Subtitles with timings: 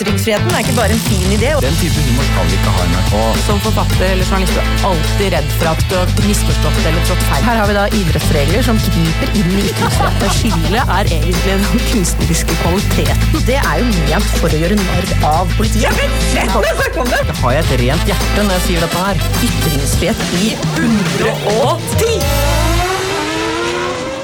[0.00, 1.50] Ytringsfriheten er ikke bare en fin idé.
[1.60, 3.10] Den type humor skal vi ikke ha i NRK.
[3.44, 7.26] Som forfatter eller journalist er du alltid redd for at du har misforstått eller trådt
[7.28, 7.44] feil.
[7.44, 10.32] Her har vi da idrettsregler som griper inn i ytringsfriheten.
[10.38, 13.44] Skillet er egentlig den kunstneriske kvaliteten.
[13.50, 15.84] Det er jo ment for å gjøre narr av politiet.
[15.84, 17.20] Jeg men jeg på jeg Snakk om det!
[17.42, 19.22] Har jeg et rent hjerte når jeg sier dette her?
[19.50, 22.59] Ytringsfrihet i 110!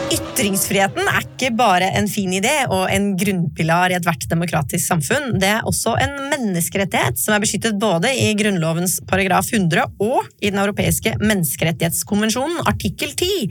[0.07, 5.35] Ytringsfriheten er ikke bare en fin idé og en grunnpilar i ethvert demokratisk samfunn.
[5.43, 10.53] Det er også en menneskerettighet som er beskyttet både i Grunnlovens paragraf 100 og i
[10.53, 13.51] Den europeiske menneskerettighetskonvensjonen artikkel 10.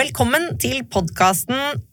[0.00, 1.84] Velkommen til podkasten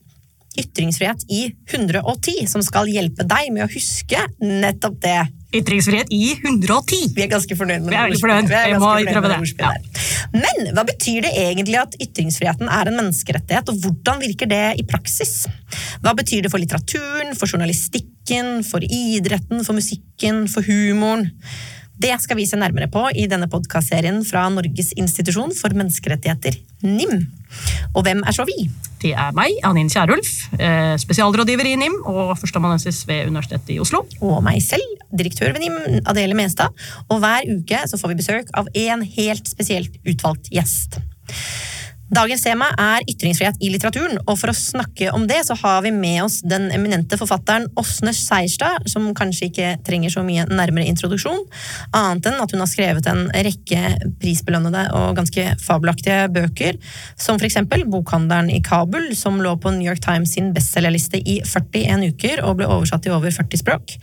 [0.57, 5.20] Ytringsfrihet i 110, som skal hjelpe deg med å huske nettopp det.
[5.55, 7.13] Ytringsfrihet i 110!
[7.15, 8.49] Vi er ganske fornøyd med det ordspillet.
[9.61, 10.33] Der.
[10.35, 14.85] Men hva betyr det egentlig at ytringsfriheten er en menneskerettighet, og hvordan virker det i
[14.87, 15.45] praksis?
[16.03, 21.31] Hva betyr det for litteraturen, for journalistikken, for idretten, for musikken, for humoren?
[21.97, 27.23] Det skal vi se nærmere på i denne podkastserien fra Norges institusjon for menneskerettigheter, NIM.
[27.95, 28.67] Og hvem er så vi?
[29.01, 34.04] Det er meg, Annin Kjærulf, eh, spesialrådgiver i NIM og førsteamanuensis ved Universitetet i Oslo.
[34.21, 36.70] Og meg selv, direktør ved NIM, Adele Mestad.
[37.09, 40.99] Og hver uke så får vi besøk av en helt spesielt utvalgt gjest.
[42.08, 45.90] Dagens tema er ytringsfrihet i litteraturen, og for å snakke om det så har vi
[45.91, 51.44] med oss den eminente forfatteren Åsne Seierstad, som kanskje ikke trenger så mye nærmere introduksjon,
[51.91, 53.82] annet enn at hun har skrevet en rekke
[54.22, 56.80] prisbelønnede og ganske fabelaktige bøker,
[57.20, 61.41] som for eksempel Bokhandelen i Kabul, som lå på New York Times sin bestselgerliste i
[61.44, 63.98] 41 uker og ble oversatt i over 40 språk,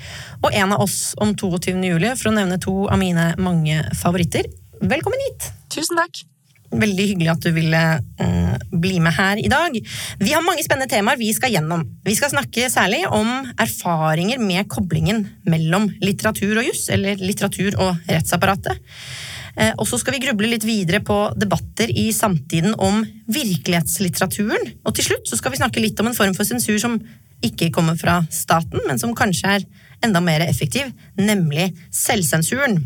[0.45, 1.81] og En av oss om 22.
[1.89, 4.47] juli, for å nevne to av mine mange favoritter.
[4.85, 5.51] Velkommen hit!
[5.73, 6.27] Tusen takk.
[6.75, 7.83] Veldig hyggelig at du ville
[8.25, 9.77] eh, bli med her i dag.
[10.20, 11.84] Vi har mange spennende temaer vi skal gjennom.
[12.06, 13.30] Vi skal snakke særlig om
[13.61, 18.80] erfaringer med koblingen mellom litteratur og juss, eller litteratur og rettsapparatet.
[19.55, 24.74] Eh, og så skal vi gruble litt videre på debatter i samtiden om virkelighetslitteraturen.
[24.83, 26.98] Og til slutt så skal vi snakke litt om en form for sensur som
[27.45, 29.67] ikke kommer fra staten, men som kanskje er
[30.05, 32.80] enda mer effektiv, nemlig selvsensuren.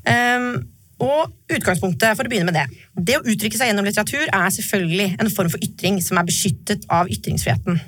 [0.00, 0.69] Um,
[1.00, 2.84] og utgangspunktet, for å begynne med det.
[2.94, 6.86] Det å uttrykke seg gjennom litteratur er selvfølgelig en form for ytring som er beskyttet
[6.92, 7.80] av ytringsfriheten.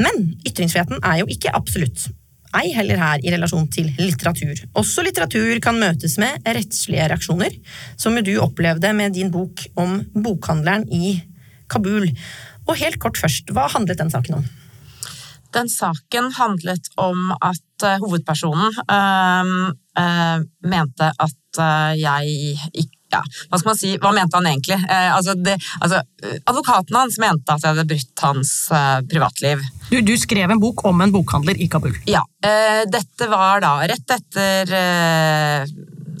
[0.00, 2.10] Men ytringsfriheten er jo ikke absolutt.
[2.58, 4.58] Ei heller her i relasjon til litteratur.
[4.78, 7.54] Også litteratur kan møtes med rettslige reaksjoner,
[8.00, 11.20] som jo du opplevde med din bok om bokhandleren i
[11.70, 12.08] Kabul.
[12.66, 14.48] Og helt kort først, hva handlet den saken om?
[15.54, 19.70] Den saken handlet om at eh, hovedpersonen øh,
[20.02, 24.78] øh, mente at jeg ikke ja, hva skal man si, hva mente han egentlig?
[24.86, 29.64] Eh, altså det, altså, eh, advokaten hans mente at jeg hadde brutt hans eh, privatliv.
[29.90, 31.96] Du, du skrev en bok om en bokhandler i Kabul.
[32.10, 34.74] Ja, eh, dette var da rett etter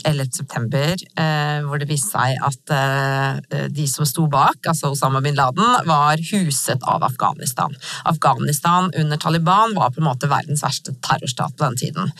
[0.04, 0.32] eh, 11.
[0.40, 5.36] september, eh, hvor det viste seg at eh, de som sto bak, altså Osama bin
[5.38, 7.74] Laden, var huset av Afghanistan.
[8.04, 12.12] Afghanistan under Taliban var på en måte verdens verste terrorstat på den tiden.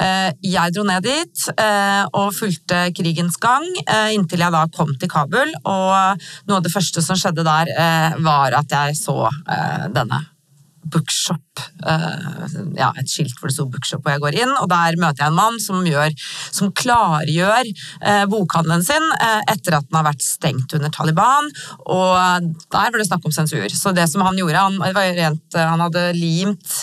[0.00, 4.92] Eh, jeg dro ned dit eh, og fulgte krigens gang eh, inntil jeg da kom
[5.00, 9.18] til Kabul, og noe av det første som skjedde der, eh, var at jeg så
[9.94, 10.20] denne
[10.82, 11.42] bookshop.
[11.86, 15.24] eh, ja, et skilt hvor det sto bookshop, og jeg går inn, og der møter
[15.24, 16.14] jeg en mann som, gjør,
[16.50, 21.50] som klargjør eh, bokhandelen sin eh, etter at den har vært stengt under Taliban,
[21.86, 23.68] og der var det snakk om sensur.
[23.68, 26.76] Så det som han gjorde, han, rent, han hadde limt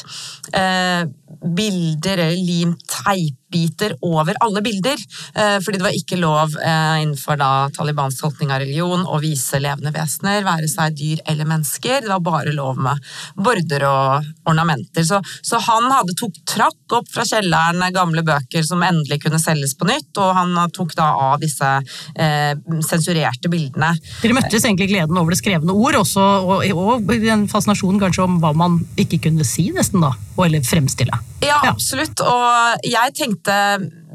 [0.54, 1.08] eh,
[1.56, 4.98] bilder eller limt teipbiter over alle bilder,
[5.36, 9.60] eh, fordi det var ikke lov eh, innenfor da Talibans tolkning av religion å vise
[9.62, 12.02] levende vesener, være seg dyr eller mennesker.
[12.06, 13.04] Det var bare lov med
[13.36, 15.06] border og ornamenter.
[15.08, 19.76] Så, så han hadde tok, trakk opp fra kjelleren gamle bøker som endelig kunne selges
[19.78, 21.72] på nytt, og han tok da av disse
[22.16, 22.54] eh,
[22.88, 23.94] sensurerte bildene.
[24.24, 28.40] Dere møttes egentlig gleden over det skrevne ord, også, og, og en fascinasjonen kanskje om
[28.44, 30.14] hva man ikke kunne si, nesten da,
[30.44, 31.17] eller fremstille.
[31.44, 32.22] Ja, absolutt.
[32.26, 33.56] Og jeg tenkte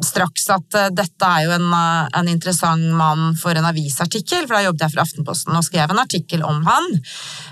[0.02, 4.56] straks at eh, dette er jo en, eh, en interessant mann for en avisartikkel, for
[4.56, 6.88] da jobbet jeg for Aftenposten og skrev en artikkel om han.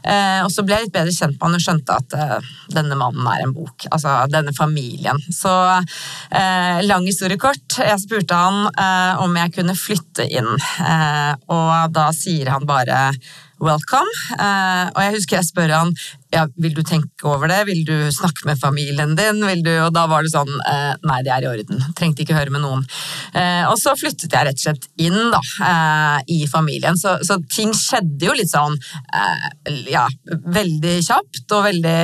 [0.02, 2.99] Eh, og så ble jeg litt bedre kjent med han og skjønte at eh, denne
[2.99, 3.87] mannen er en bok.
[3.93, 5.20] Altså denne familien.
[5.31, 7.79] Så eh, lang historie kort.
[7.79, 10.50] Jeg spurte han eh, om jeg kunne flytte inn,
[10.82, 13.12] eh, og da sier han bare
[13.61, 14.09] welcome.
[14.37, 15.95] Eh, og jeg husker jeg spør han
[16.31, 20.23] ja, vil du tenke over det, vil du snakke med familien din, Og da var
[20.23, 21.83] det sånn eh, nei, det er i orden.
[21.99, 22.85] Trengte ikke høre med noen.
[23.35, 25.41] Eh, og så flyttet jeg rett og slett inn da,
[26.31, 28.77] i familien, så, så, ting skjedde jo litt sånn
[29.91, 31.99] ja, veldig kjapt og veldig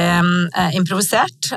[0.79, 1.53] improvisert.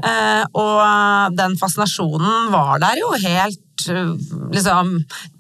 [0.54, 4.94] og den fascinasjonen var der jo helt liksom,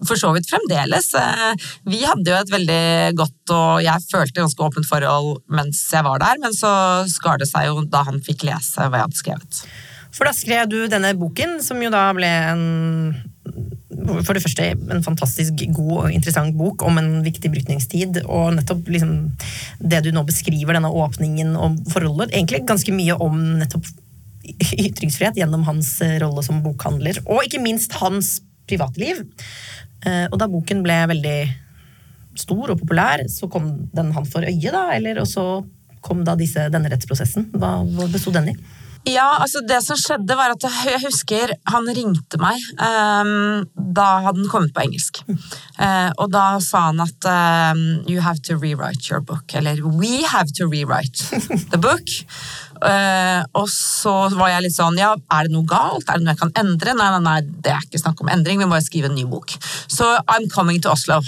[0.07, 1.11] for så vidt fremdeles.
[1.17, 2.83] Eh, vi hadde jo et veldig
[3.19, 6.71] godt og jeg følte ganske åpent forhold mens jeg var der, men så
[7.09, 9.63] skar det seg jo da han fikk lese hva jeg hadde skrevet.
[10.15, 12.63] For da skrev du denne boken, som jo da ble en
[14.23, 18.21] for det første en fantastisk god og interessant bok om en viktig brytningstid.
[18.25, 19.15] Og nettopp liksom,
[19.79, 22.33] det du nå beskriver, denne åpningen og forholdet.
[22.33, 23.89] Egentlig ganske mye om nettopp
[24.87, 28.37] ytringsfrihet gjennom hans eh, rolle som bokhandler, og ikke minst hans
[28.69, 29.23] privatliv.
[30.05, 31.39] Eh, og da boken ble veldig
[32.39, 34.89] stor og populær, så kom den han for øye, da?
[34.95, 35.47] Eller, og så
[36.05, 37.49] kom da disse, denne rettsprosessen.
[37.59, 38.59] Hva, hva bestod den i?
[39.07, 42.59] Ja, altså det som skjedde var at Jeg husker han ringte meg.
[42.75, 43.63] Um,
[43.95, 45.21] da hadde den kommet på engelsk.
[45.79, 49.55] Uh, og da sa han at um, You have to rewrite your book.
[49.55, 51.23] Eller We have to rewrite
[51.71, 52.11] the book.
[52.79, 56.05] Uh, og så var jeg litt sånn Ja, er det noe galt?
[56.07, 56.93] Er det noe jeg kan endre?
[56.95, 58.61] Nei, nei, nei, det er ikke snakk om endring.
[58.61, 59.51] Vi må bare skrive en ny bok.
[59.91, 61.19] Så I'm coming to Oslo.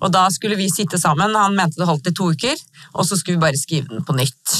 [0.00, 1.36] Og da skulle vi sitte sammen.
[1.36, 2.56] Han mente det holdt i to uker.
[2.94, 4.56] Og så skulle vi bare skrive den på nytt.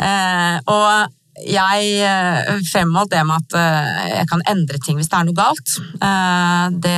[0.00, 3.56] Uh, og jeg eh, fremholdt det med at
[4.10, 5.72] jeg kan endre ting hvis det er noe galt.
[6.84, 6.94] Det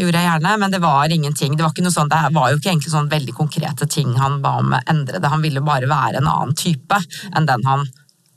[0.00, 1.54] gjorde jeg gjerne, men det var ingenting.
[1.54, 4.40] Det var, ikke noe sånt, det var jo ikke egentlig sånn veldig konkrete ting han
[4.42, 5.30] ba om å endre det.
[5.30, 6.98] Han ville bare være en annen type
[7.32, 7.86] enn den han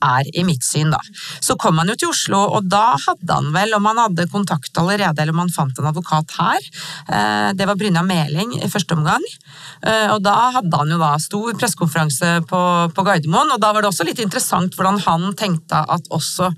[0.03, 0.99] er i mitt syn, da.
[1.43, 4.77] Så kom han jo til Oslo, og da hadde han vel, om han hadde kontakt
[4.79, 6.69] allerede, eller om han fant en advokat her,
[7.07, 9.25] eh, det var Brynja Meling i første omgang.
[9.83, 12.61] Eh, og da hadde han jo da stor pressekonferanse på,
[12.95, 16.53] på Gardermoen, og da var det også litt interessant hvordan han tenkte at også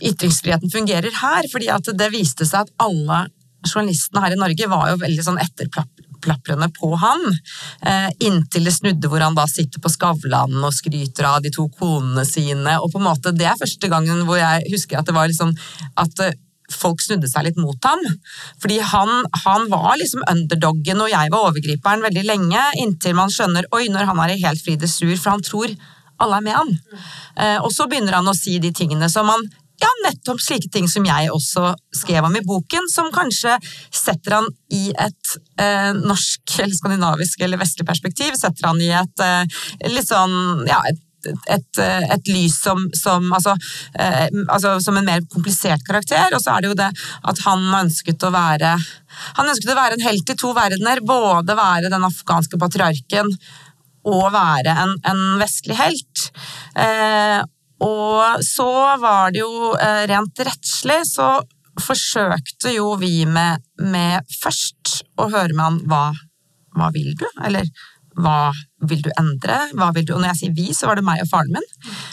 [0.00, 3.26] ytringsfriheten fungerer her, fordi at det viste seg at alle
[3.68, 5.38] journalistene her i Norge var jo veldig sånn
[6.22, 7.20] etterplaprende på han.
[7.82, 11.68] Eh, inntil det snudde hvor han da sitter på Skavlan og skryter av de to
[11.68, 12.78] konene sine.
[12.80, 15.54] og på en måte Det er første gangen hvor jeg husker at det var liksom
[15.96, 16.32] at eh,
[16.70, 18.00] folk snudde seg litt mot ham.
[18.60, 23.66] Fordi han, han, var liksom underdoggen, og jeg var overgriperen veldig lenge, inntil man skjønner
[23.72, 25.74] oi, når han er i helt fri dressur, for han tror
[26.22, 26.70] alle er med han.
[27.36, 29.44] Eh, og så begynner han å si de tingene som han
[29.82, 33.58] ja, nettopp slike ting som jeg også skrev om i boken, som kanskje
[33.90, 38.36] setter han i et eh, norsk eller skandinavisk eller vestlig perspektiv.
[38.38, 43.52] Setter han i et eh, litt sånn ja, et et, et, lys som, som, altså,
[43.94, 46.34] eh, altså, som en mer komplisert karakter.
[46.34, 46.88] Og så er det jo det
[47.30, 48.72] at han ønsket å være
[49.36, 51.02] Han ønsket å være en helt i to verdener.
[51.06, 53.30] Både være den afghanske patriarken
[54.08, 56.24] og være en, en vestlig helt.
[56.74, 57.38] Eh,
[57.82, 58.70] og så
[59.02, 61.34] var det jo eh, rent rettslig, så
[61.80, 66.04] forsøkte jo vi med, med først å høre med han hva,
[66.76, 67.68] hva vil du, eller
[68.20, 68.52] hva
[68.88, 69.56] vil du endre?
[69.78, 70.12] Hva vil du?
[70.14, 71.68] Og når jeg sier vi, så var det meg og faren min.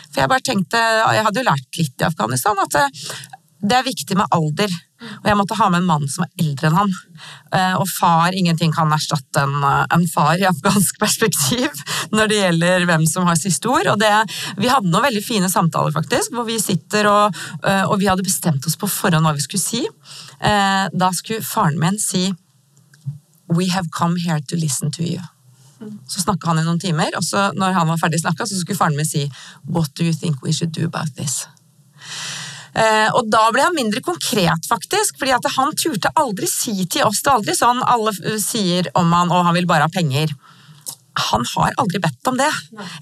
[0.07, 2.77] For jeg bare tenkte, jeg hadde jo lært litt i Afghanistan, at
[3.59, 4.71] det er viktig med alder.
[5.21, 6.93] Og jeg måtte ha med en mann som var eldre enn han.
[7.55, 11.81] Eh, og far, ingenting kan erstatte en, eh, en far i afghansk perspektiv
[12.15, 13.87] når det gjelder hvem som har siste ord.
[13.93, 14.11] Og det,
[14.59, 18.27] vi hadde noen veldig fine samtaler, faktisk, hvor vi sitter og, eh, og vi hadde
[18.27, 19.83] bestemt oss på forhånd hva vi skulle si.
[20.39, 22.29] Da skulle faren min si
[23.51, 25.19] We have come here to listen to you.
[26.07, 28.77] Så snakka han i noen timer, og så når han var ferdig snakka, så skulle
[28.77, 29.25] faren min si
[29.67, 31.47] What do you think we should do about this?
[32.73, 35.17] Eh, og da ble han mindre konkret, faktisk.
[35.19, 39.11] fordi at han turte aldri si til oss Det er aldri sånn alle sier om
[39.13, 40.33] han og han vil bare ha penger.
[41.19, 42.49] Han har aldri bedt om det.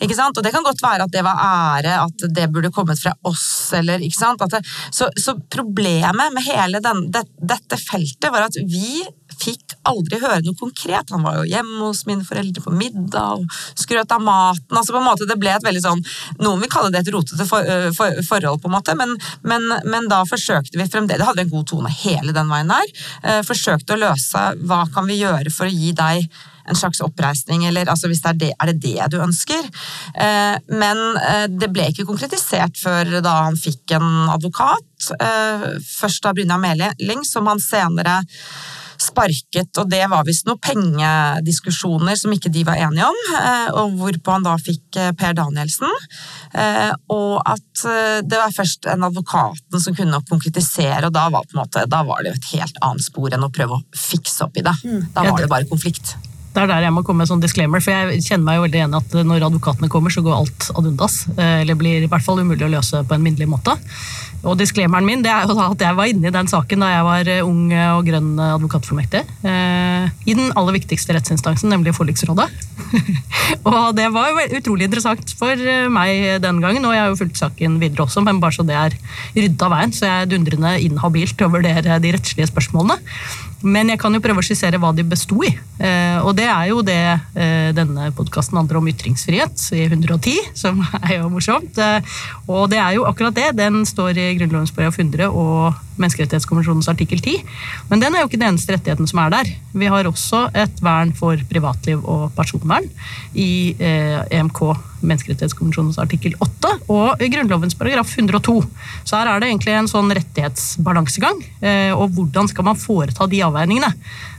[0.01, 0.38] ikke sant?
[0.38, 3.74] Og det kan godt være at det var ære, at det burde kommet fra oss.
[3.77, 4.41] eller ikke sant?
[4.51, 9.03] Det, så, så, problemet med hele den, det, dette feltet var at vi
[9.41, 11.13] fikk aldri høre noe konkret.
[11.13, 14.75] Han var jo hjemme hos mine foreldre på middag og skrøt av maten.
[14.75, 16.03] altså på en måte Det ble et veldig sånn
[16.41, 19.15] Noen vil kalle det et rotete for, for, forhold, på en måte, men,
[19.48, 22.91] men, men, da forsøkte vi fremdeles hadde en god tone hele den veien der.
[23.48, 26.29] Forsøkte å løse hva kan vi gjøre for å gi deg
[26.67, 29.67] en slags oppreisning, eller altså hvis det er det, er det det du ønsker?
[30.20, 35.12] Eh, men eh, det ble ikke konkretisert før da han fikk en advokat.
[35.20, 38.20] Eh, først av Brynja Meling, som han senere
[39.07, 43.97] sparket, og det var visst noen pengediskusjoner som ikke de var enige om, eh, og
[43.99, 45.91] hvorpå han da fikk eh, Per Danielsen.
[46.53, 47.83] Eh, og at
[48.25, 52.35] det var først en advokaten som kunne konkretisere, og da var, måte, da var det
[52.35, 54.73] et helt annet spor enn å prøve å fikse opp i det.
[54.83, 55.03] Mm.
[55.13, 56.15] Da var det bare konflikt.
[56.57, 58.63] Det er der jeg må komme med en sånn disclaimer, for jeg kjenner meg jo
[58.63, 61.19] veldig enig at når advokatene kommer, så går alt ad undas.
[61.37, 63.75] Eller blir i hvert fall umulig å løse på en minnelig måte.
[64.47, 67.05] Og disklemeren min det er jo at jeg var inne i den saken da jeg
[67.07, 69.23] var eh, ung og grønn advokatfullmektig.
[69.43, 72.47] eh, I den aller viktigste rettsinstansen, nemlig forliksrådet.
[73.71, 77.19] og det var jo utrolig interessant for eh, meg den gangen, og jeg har jo
[77.19, 78.95] fulgt saken videre også, men bare så det er
[79.35, 82.99] rydda veien, så jeg er dundrende inhabil til å vurdere de rettslige spørsmålene.
[83.67, 85.49] Men jeg kan jo prøve å skissere hva de besto i.
[85.81, 87.01] Eh, og det er jo det
[87.77, 91.79] denne podkasten handler om ytringsfrihet i 110, som er jo morsomt.
[92.47, 93.49] Og det er jo akkurat det.
[93.57, 97.41] Den står i Grunnlovens paragraf 100 og Menneskerettighetskonvensjonens artikkel 10.
[97.89, 99.50] Men den er jo ikke den eneste rettigheten som er der.
[99.74, 102.86] Vi har også et vern for privatliv og personvern
[103.34, 104.62] i eh, EMK,
[105.01, 108.60] Menneskerettighetskonvensjonens artikkel 8, og i Grunnlovens paragraf 102.
[109.03, 111.44] Så her er det egentlig en sånn rettighetsbalansegang.
[111.62, 113.94] Eh, og hvordan skal man foreta de avveiningene?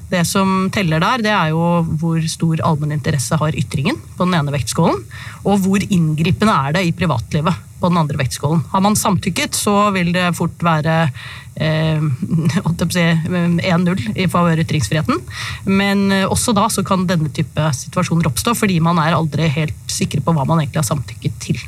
[0.08, 4.54] Det som teller der, det er jo hvor stor allmenninteresse har ytringen på den ene
[4.54, 5.02] vektskålen,
[5.44, 8.64] og hvor inngripende er det i privatlivet på den andre vektskålen.
[8.72, 10.96] Har man samtykket, så vil det fort være
[11.60, 12.02] eh,
[12.72, 15.20] 1-0 i favør ytringsfriheten.
[15.68, 19.92] Men eh, også da så kan denne type situasjoner oppstå, fordi man er aldri helt
[19.92, 21.60] sikre på hva man egentlig har samtykket til.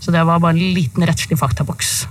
[0.00, 2.06] Så det var bare en liten rettslig faktaboks.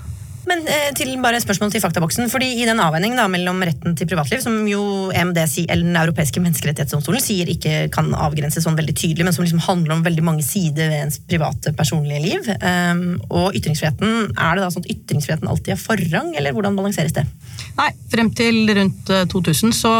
[0.49, 2.29] Men eh, til bare spørsmål til faktaboksen.
[2.29, 7.23] fordi I den avveiningen mellom retten til privatliv, som jo EMD, eller Den europeiske menneskerettighetsdomstolen
[7.23, 10.89] sier ikke kan avgrenses sånn veldig tydelig, men som liksom handler om veldig mange sider
[10.91, 15.73] ved ens private, personlige liv, Um, og ytringsfriheten, er det da sånn at ytringsfriheten alltid
[15.73, 17.25] har forrang, eller hvordan balanseres det?
[17.75, 19.91] Nei, frem til rundt eh, 2000 så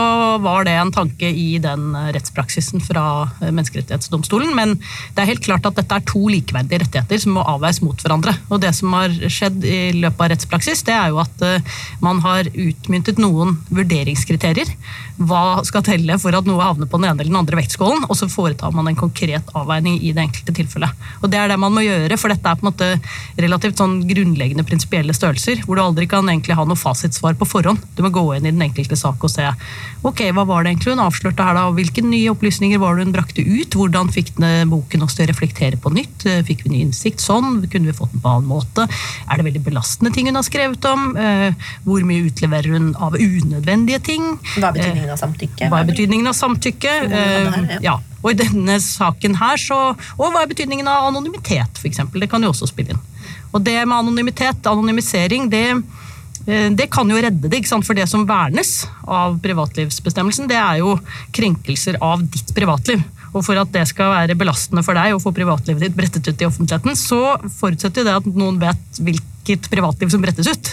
[0.44, 3.04] var det en tanke i den eh, rettspraksisen fra
[3.42, 7.44] eh, Menneskerettighetsdomstolen, men det er helt klart at dette er to likeverdige rettigheter som må
[7.56, 8.36] avveies mot hverandre.
[8.48, 12.22] Og det som har skjedd i løpet av rettspraksis, det er jo at eh, man
[12.26, 14.70] har utmyntet noen vurderingskriterier.
[15.16, 18.18] Hva skal telle for at noe havner på den ene eller den andre vektskålen, og
[18.20, 21.06] så foretar man en konkret avveining i det enkelte tilfellet.
[21.22, 22.92] Og det er det man må gjøre, for dette er på en måte
[23.40, 27.82] relativt sånn grunnleggende prinsipielle størrelser, hvor du aldri kan egentlig ha noe fasitsvar på forhånd.
[27.96, 29.48] Du må gå inn i den enkelte sak og se
[30.06, 33.16] ok, hva var det egentlig hun avslørte her da, hvilke nye opplysninger var det hun
[33.16, 36.82] brakte ut, hvordan fikk den boken oss til å reflektere på nytt, fikk vi ny
[36.86, 40.40] innsikt sånn, kunne vi fått den på annen måte, er det veldig belastende ting hun
[40.40, 41.54] har skrevet om, Eh,
[41.86, 44.24] hvor mye utleverer hun av unødvendige ting,
[44.58, 45.70] Hva er betydningen av samtykke?
[45.70, 46.94] hva er betydningen av samtykke?
[47.12, 48.00] Eh, ja.
[48.24, 52.02] Og i denne saken her, så Og hva er betydningen av anonymitet, f.eks.?
[52.14, 53.04] Det kan jo også spille inn.
[53.54, 55.84] Og det med anonymitet, anonymisering, det,
[56.48, 61.00] eh, det kan jo redde det, for det som vernes av privatlivsbestemmelsen, det er jo
[61.32, 63.04] krenkelser av ditt privatliv.
[63.36, 66.42] Og for at det skal være belastende for deg å få privatlivet ditt brettet ut
[66.42, 69.02] i offentligheten, så forutsetter det at noen vet
[69.46, 70.72] hvilket privatliv som brettes ut.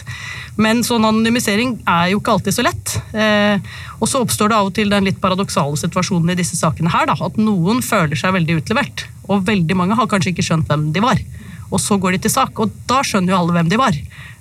[0.56, 2.96] Men sånn anonymisering er jo ikke alltid så lett.
[3.12, 3.60] Eh,
[4.00, 7.06] og så oppstår det av og til den litt paradoksale situasjonen i disse sakene her,
[7.08, 10.90] da, at noen føler seg veldig utlevert, og veldig mange har kanskje ikke skjønt hvem
[10.92, 11.20] de var.
[11.72, 13.96] Og så går de til sak, og da skjønner jo alle hvem de var.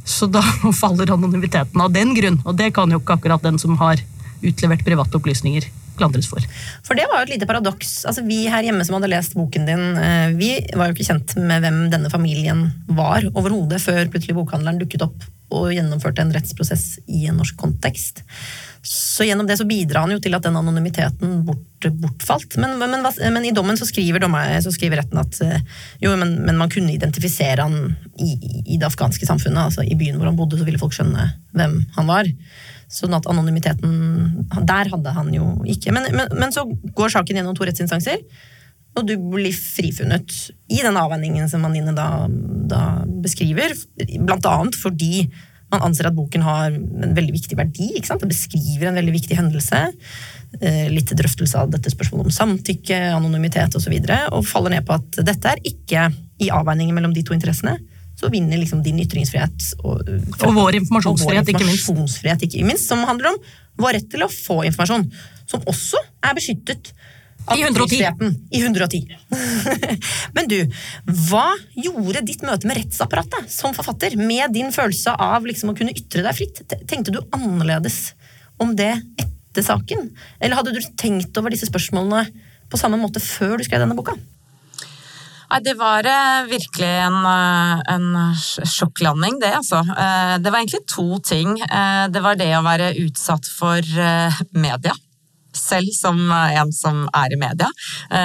[0.08, 0.44] Så da
[0.82, 4.02] faller anonymiteten av den grunn, og det kan jo ikke akkurat den som har
[4.42, 5.68] utlevert private opplysninger,
[6.02, 6.44] klandres for.
[6.88, 8.02] For det var jo et lite paradoks.
[8.10, 11.38] Altså, vi her hjemme som hadde lest boken din, eh, vi var jo ikke kjent
[11.40, 17.02] med hvem denne familien var overhodet, før plutselig bokhandleren dukket opp og gjennomførte en rettsprosess
[17.12, 18.24] i en norsk kontekst.
[18.82, 22.58] Så gjennom det så bidrar han jo til at den anonymiteten bort, bortfalt.
[22.62, 25.62] Men, men, men, i dommen så skriver, dommer, så skriver retten at eh,
[26.02, 28.34] jo, men, men man kunne identifisere han i,
[28.66, 29.68] i det afghanske samfunnet.
[29.68, 32.32] altså I byen hvor han bodde, så ville folk skjønne hvem han var.
[32.92, 35.94] Sånn at anonymiteten Der hadde han jo ikke.
[35.96, 38.20] Men, men, men så går saken gjennom to rettsinstanser,
[39.00, 40.34] og du blir frifunnet
[40.68, 42.28] i den avveiningen som Anine da,
[42.68, 42.82] da
[43.24, 43.72] beskriver.
[44.20, 45.30] Blant annet fordi
[45.72, 47.94] man anser at boken har en veldig viktig verdi.
[47.96, 48.24] ikke sant?
[48.26, 49.80] Det beskriver en veldig viktig hendelse.
[50.60, 53.80] eh, Litt drøftelse av dette spørsmålet om samtykke, anonymitet osv.
[53.80, 56.10] Og, så videre, og faller ned på at dette er ikke
[56.44, 57.78] i avveiningen mellom de to interessene.
[58.22, 60.04] Så vinner liksom din ytringsfrihet og,
[60.46, 62.26] Og vår informasjonsfrihet, og vår ikke minst.
[62.46, 62.90] ikke minst.
[62.92, 63.40] Som handler om
[63.82, 65.08] vår rett til å få informasjon.
[65.50, 66.92] Som også er beskyttet
[67.56, 68.38] I 110.
[68.54, 69.16] I 110.
[70.38, 70.60] Men du,
[71.32, 75.96] hva gjorde ditt møte med rettsapparatet som forfatter, med din følelse av liksom å kunne
[75.98, 76.62] ytre deg fritt?
[76.86, 78.12] Tenkte du annerledes
[78.62, 80.12] om det etter saken?
[80.38, 82.28] Eller hadde du tenkt over disse spørsmålene
[82.72, 84.14] på samme måte før du skrev denne boka?
[85.52, 88.36] Nei, det var eh, virkelig en, eh, en
[88.72, 89.82] sjokklanding, det, altså.
[89.84, 91.58] Eh, det var egentlig to ting.
[91.60, 93.82] Det var det å være utsatt for
[94.56, 94.96] media.
[95.52, 97.68] selv som en som er i media.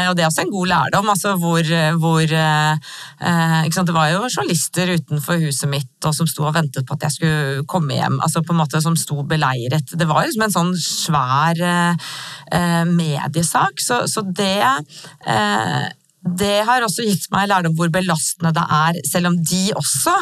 [0.07, 1.67] Og det er også en god lærdom, altså hvor,
[1.99, 7.03] hvor Det var jo journalister utenfor huset mitt og som sto og ventet på at
[7.09, 9.91] jeg skulle komme hjem, altså på en måte som sto beleiret.
[9.91, 11.59] Det var liksom en sånn svær
[12.95, 14.63] mediesak, så, så det
[16.41, 20.15] det har også gitt meg lærdom hvor belastende det er, selv om de også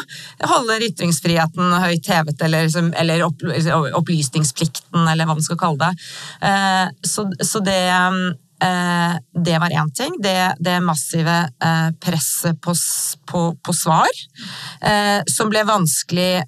[0.45, 2.69] holder ytringsfriheten høyt hevet, eller,
[3.01, 6.07] eller opplysningsplikten, eller hva man skal kalle det.
[6.49, 8.31] Eh, så, så det Eh,
[9.45, 10.15] det var én ting.
[10.23, 12.73] Det, det, massive eh, presset på,
[13.27, 14.09] på, på svar,
[14.81, 16.45] eh, som ble vanskelig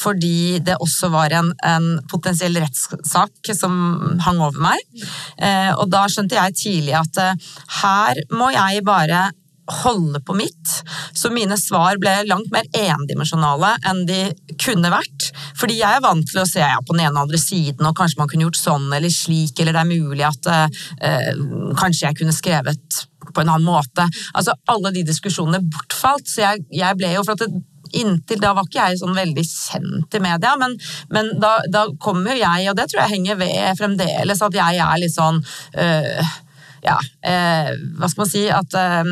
[0.00, 3.74] fordi det også var en, en potensiell rettssak som
[4.24, 4.80] hang over meg.
[5.80, 7.20] Og da skjønte jeg tidlig at
[7.80, 9.30] her må jeg bare
[9.82, 10.74] holde på mitt.
[11.16, 14.20] Så mine svar ble langt mer endimensjonale enn de
[14.60, 15.30] kunne vært.
[15.58, 17.96] Fordi jeg er vant til å se ja, på den ene og andre siden, og
[17.98, 21.32] kanskje man kunne gjort sånn eller slik, eller det er mulig at eh,
[21.80, 24.06] kanskje jeg kunne skrevet på en annen måte.
[24.34, 27.64] Altså, Alle de diskusjonene bortfalt, så jeg, jeg ble jo for at det,
[27.98, 30.76] Inntil da var ikke jeg sånn veldig kjent i media, men,
[31.10, 34.78] men da, da kom jo jeg, og det tror jeg henger ved fremdeles, at jeg
[34.84, 36.28] er litt sånn øh,
[36.86, 36.94] Ja,
[37.32, 39.10] øh, hva skal man si At øh,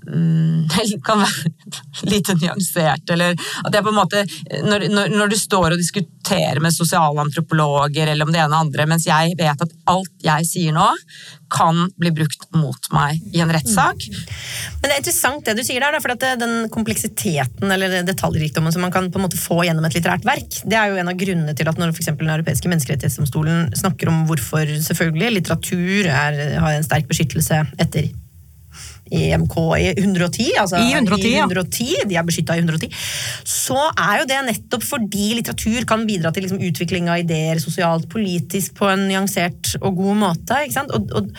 [1.06, 4.22] kan være lite nyansert, eller at jeg på en måte
[4.64, 8.86] når, når, når, du står og diskuterer med sosialantropologer eller om det ene og andre,
[8.90, 10.88] mens jeg vet at alt jeg sier nå,
[11.50, 14.04] kan bli brukt mot meg i en rettssak.
[14.06, 14.20] Mm.
[14.80, 18.84] Men det er interessant det du sier der, for at den kompleksiteten eller detaljrikdommen som
[18.86, 21.18] man kan på en måte få gjennom et litterært verk, det er jo en av
[21.18, 22.12] grunnene til at når f.eks.
[22.20, 28.12] Den europeiske menneskerettighetsdomstolen snakker om hvorfor selvfølgelig litteratur er, har en sterk beskyttelse etter
[29.10, 32.06] EMK i 110, altså I 110, i 110 ja.
[32.08, 32.92] de er beskytta i 110,
[33.48, 38.08] så er jo det nettopp fordi litteratur kan bidra til liksom utvikling av ideer sosialt,
[38.12, 40.62] politisk, på en nyansert og god måte.
[40.64, 40.94] ikke sant?
[40.94, 41.34] Og, og,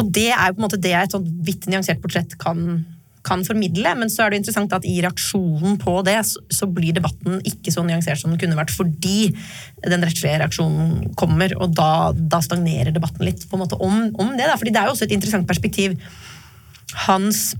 [0.00, 2.82] og det er jo på en måte det et sånt vidt nyansert portrett kan,
[3.24, 7.40] kan formidle, men så er det interessant at i reaksjonen på det, så blir debatten
[7.46, 9.30] ikke så nyansert som den kunne vært, fordi
[9.84, 14.34] den rettslige reaksjonen kommer, og da, da stagnerer debatten litt på en måte om, om
[14.38, 14.48] det.
[14.48, 14.58] Da.
[14.60, 15.98] Fordi det er jo også et interessant perspektiv
[17.06, 17.52] hans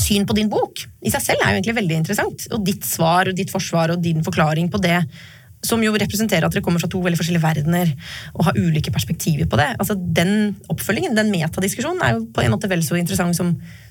[0.00, 2.46] syn på din bok i seg selv er jo egentlig veldig interessant.
[2.54, 5.02] Og ditt svar og ditt forsvar og din forklaring på det,
[5.66, 7.92] som jo representerer at dere kommer fra to veldig forskjellige verdener
[8.32, 9.68] og har ulike perspektiver på det.
[9.76, 13.50] Altså Den oppfølgingen, den metadiskusjonen, er jo på en måte vel så interessant som,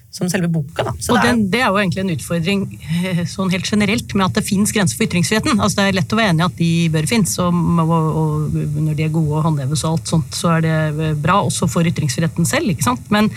[0.10, 0.88] som selve boka.
[0.88, 0.96] Da.
[0.98, 2.64] Så og det er, det er, jo egentlig en utfordring
[3.04, 5.60] eh, sånn helt generelt med at det fins grenser for ytringsfriheten.
[5.60, 8.58] Altså Det er lett å være enig i at de bør finnes, og, og, og,
[8.88, 11.86] når de er gode og håndheves og alt sånt, så er det bra, også for
[11.86, 12.74] ytringsfriheten selv.
[12.74, 13.14] ikke sant?
[13.14, 13.30] Men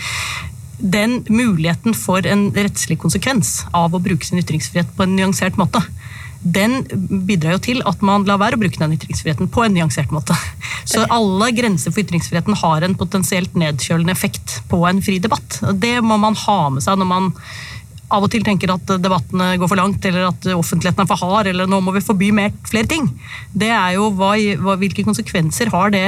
[0.83, 5.79] den muligheten for en rettslig konsekvens av å bruke sin ytringsfrihet på en nyansert måte,
[6.43, 6.81] den
[7.23, 10.35] bidrar jo til at man lar være å bruke den ytringsfriheten på en nyansert måte.
[10.83, 15.61] Så alle grenser for ytringsfriheten har en potensielt nedkjølende effekt på en fri debatt.
[15.79, 17.31] Det må man ha med seg når man
[18.13, 21.49] av og til tenker at debattene går for langt, eller at offentligheten er for hard,
[21.49, 23.07] eller nå må vi forby mer, flere ting.
[23.53, 24.33] Det er jo hva,
[24.83, 26.05] Hvilke konsekvenser har det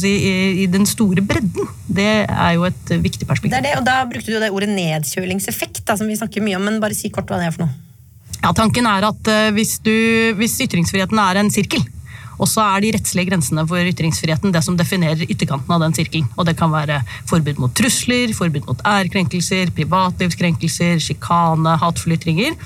[0.00, 1.70] si, i, i, den store bredden?
[1.86, 3.54] Det er jo et viktig perspektiv.
[3.54, 6.58] Det er det, og Da brukte du det ordet nedkjølingseffekt, da, som vi snakker mye
[6.58, 7.74] om, men bare si kort hva det er for noe.
[8.42, 9.94] Ja, Tanken er at uh, hvis, du,
[10.38, 11.84] hvis ytringsfriheten er en sirkel,
[12.42, 16.26] og så er de rettslige grensene for ytringsfriheten det som definerer ytterkanten av den sirkelen.
[16.34, 16.98] Og det kan være
[17.30, 22.58] forbud mot trusler, forbud mot ærekrenkelser, privatlivskrenkelser, sjikane, hatefulle ytringer.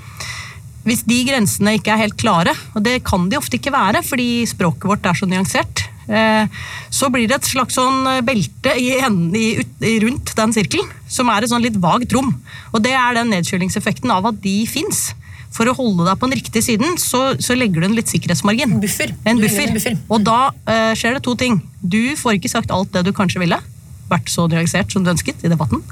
[0.86, 4.46] Hvis de grensene ikke er helt klare, og det kan de ofte ikke være fordi
[4.48, 6.48] språket vårt er så nyansert, eh,
[6.88, 11.52] så blir det et slags sånn belte i, i, rundt den sirkelen, som er et
[11.52, 12.32] sånn litt vagt rom.
[12.72, 15.10] Og det er den nedkjølingseffekten av at de fins
[15.54, 18.76] for å holde deg på den riktige siden, så, så legger du en litt sikkerhetsmargin.
[18.76, 19.14] En buffer.
[19.24, 19.72] En buffer.
[19.74, 19.96] buffer.
[20.12, 21.60] Og da uh, skjer det to ting.
[21.80, 23.58] Du får ikke sagt alt det du kanskje ville.
[24.10, 25.82] Vært så nyansert som du ønsket i debatten.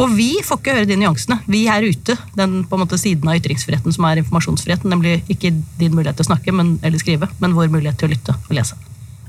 [0.00, 1.40] Og vi får ikke høre de nyansene.
[1.50, 4.88] Vi er ute, den på en måte siden av ytringsfriheten som er informasjonsfriheten.
[4.92, 8.14] Nemlig ikke din mulighet til å snakke men, eller skrive, men vår mulighet til å
[8.14, 8.78] lytte og lese.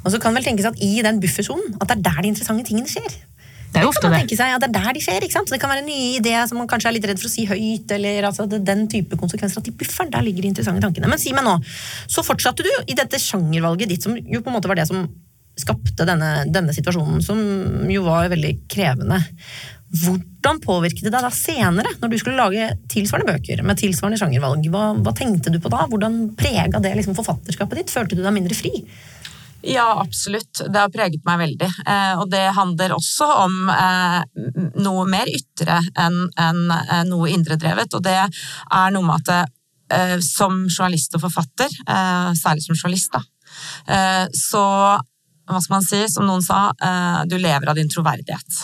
[0.01, 2.65] Og så kan vel tenkes at I den buffersonen at det er der de interessante
[2.69, 3.19] tingene skjer.
[3.71, 4.35] Det er jo ofte det.
[4.35, 5.23] seg ja, det er der de skjer.
[5.23, 5.47] ikke sant?
[5.47, 7.45] Så det kan være nye ideer som man kanskje er litt redd for å si
[7.47, 7.91] høyt.
[7.95, 9.63] eller altså, Den type konsekvenser.
[9.63, 11.11] At de bufferen, der ligger de interessante tankene.
[11.11, 11.57] Men si meg nå,
[12.11, 15.05] så fortsatte du i dette sjangervalget ditt, som jo på en måte var det som
[15.59, 17.39] skapte denne, denne situasjonen, som
[17.91, 19.19] jo var veldig krevende.
[19.91, 24.67] Hvordan påvirket det deg da senere, når du skulle lage tilsvarende bøker med tilsvarende sjangervalg?
[24.71, 25.83] Hva, hva tenkte du på da?
[25.91, 27.91] Hvordan prega det liksom forfatterskapet ditt?
[27.91, 28.71] Følte du deg mindre fri?
[29.61, 30.61] Ja, absolutt.
[30.73, 31.69] Det har preget meg veldig.
[31.85, 34.19] Eh, og det handler også om eh,
[34.81, 37.93] noe mer ytre enn eh, noe indredrevet.
[37.97, 39.57] Og det er noe med at
[40.23, 41.67] som journalist og forfatter,
[42.39, 44.61] særlig som journalist, da, så
[44.95, 46.61] hva skal man si, som noen sa,
[47.27, 48.61] du lever av din troverdighet.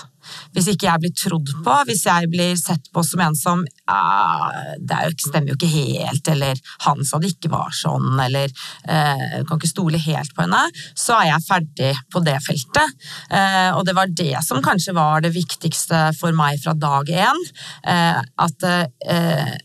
[0.56, 4.50] Hvis ikke jeg blir trodd på, hvis jeg blir sett på som en som ah,
[4.78, 8.52] Det er stemmer jo ikke helt, eller han sa det ikke var sånn, eller
[8.88, 10.64] eh, kan ikke stole helt på henne,
[10.98, 12.98] så er jeg ferdig på det feltet.
[13.34, 17.44] Eh, og det var det som kanskje var det viktigste for meg fra dag én.
[17.88, 19.56] Eh, at eh,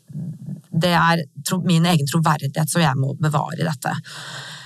[0.72, 1.24] det er
[1.66, 3.92] min egen troverdighet som jeg må bevare i dette.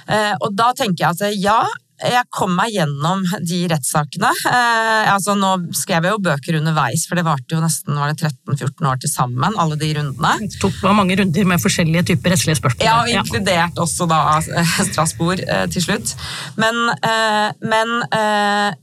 [0.07, 1.61] Eh, og da tenker jeg at ja,
[1.97, 4.31] jeg kom meg gjennom de rettssakene.
[4.51, 8.91] Eh, altså nå skrev jeg jo bøker underveis, for det varte jo nesten var 13-14
[8.91, 10.35] år til sammen, alle de rundene.
[10.45, 12.85] Det tok mange runder med forskjellige typer rettslige spørsmål.
[12.85, 16.17] Ja, og inkludert også da eh, Strasbourg eh, til slutt.
[16.61, 18.75] Men, eh, men eh,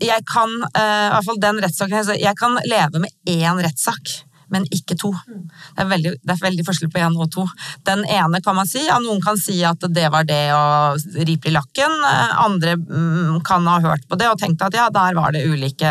[0.00, 4.16] jeg kan, eh, i hvert fall den rettssaken, jeg kan leve med én rettssak.
[4.50, 5.12] Men ikke to.
[5.26, 7.46] Det er, veldig, det er veldig forskjell på én og to.
[7.86, 10.94] Den ene kan man si, ja, noen kan si at det var det å
[11.26, 11.96] ripe i lakken.
[12.40, 15.90] Andre mm, kan ha hørt på det og tenkt at ja, der var det ulike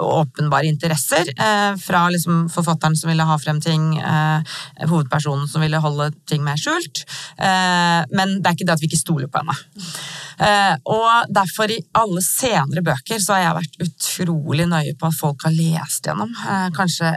[0.00, 1.28] åpenbare interesser.
[1.36, 4.56] Eh, fra liksom forfatteren som ville ha frem ting, eh,
[4.88, 7.04] hovedpersonen som ville holde ting mer skjult.
[7.38, 9.56] Eh, men det er ikke det at vi ikke stoler på henne.
[10.90, 15.44] Og derfor i alle senere bøker så har jeg vært utrolig nøye på at folk
[15.46, 16.32] har lest gjennom.
[16.74, 17.12] Kanskje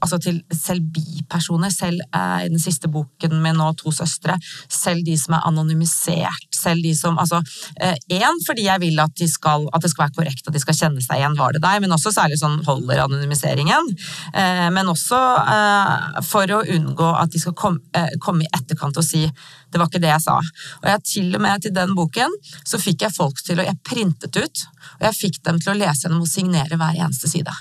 [0.00, 4.34] altså til selv bipersoner, selv eh, i den siste boken min nå, To søstre,
[4.68, 7.40] selv de som er anonymisert, selv de som altså
[7.80, 10.76] Én, fordi jeg vil at, de skal, at det skal være korrekt, at de skal
[10.76, 13.88] kjenne seg igjen, var det deg, men også særlig sånn holder anonymiseringen.
[14.34, 15.20] Eh, men også
[15.54, 19.24] eh, for å unngå at de skal kom, eh, komme i etterkant og si
[19.70, 20.36] det var ikke det jeg sa.
[20.82, 22.34] Og jeg til og med til den boken
[22.66, 24.62] så fikk jeg folk til å Jeg printet ut,
[24.98, 27.54] og jeg fikk dem til å lese gjennom og signere hver eneste side.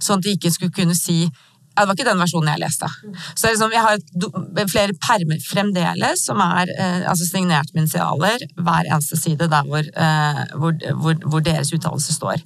[0.00, 1.26] Sånn at de ikke skulle kunne si
[1.80, 2.88] ja, det var ikke den versjonen jeg leste.
[3.32, 7.86] Så det er liksom, Jeg har flere permer fremdeles som er eh, altså signert med
[7.86, 12.44] initialer hver eneste side der hvor, eh, hvor, hvor, hvor deres uttalelse står.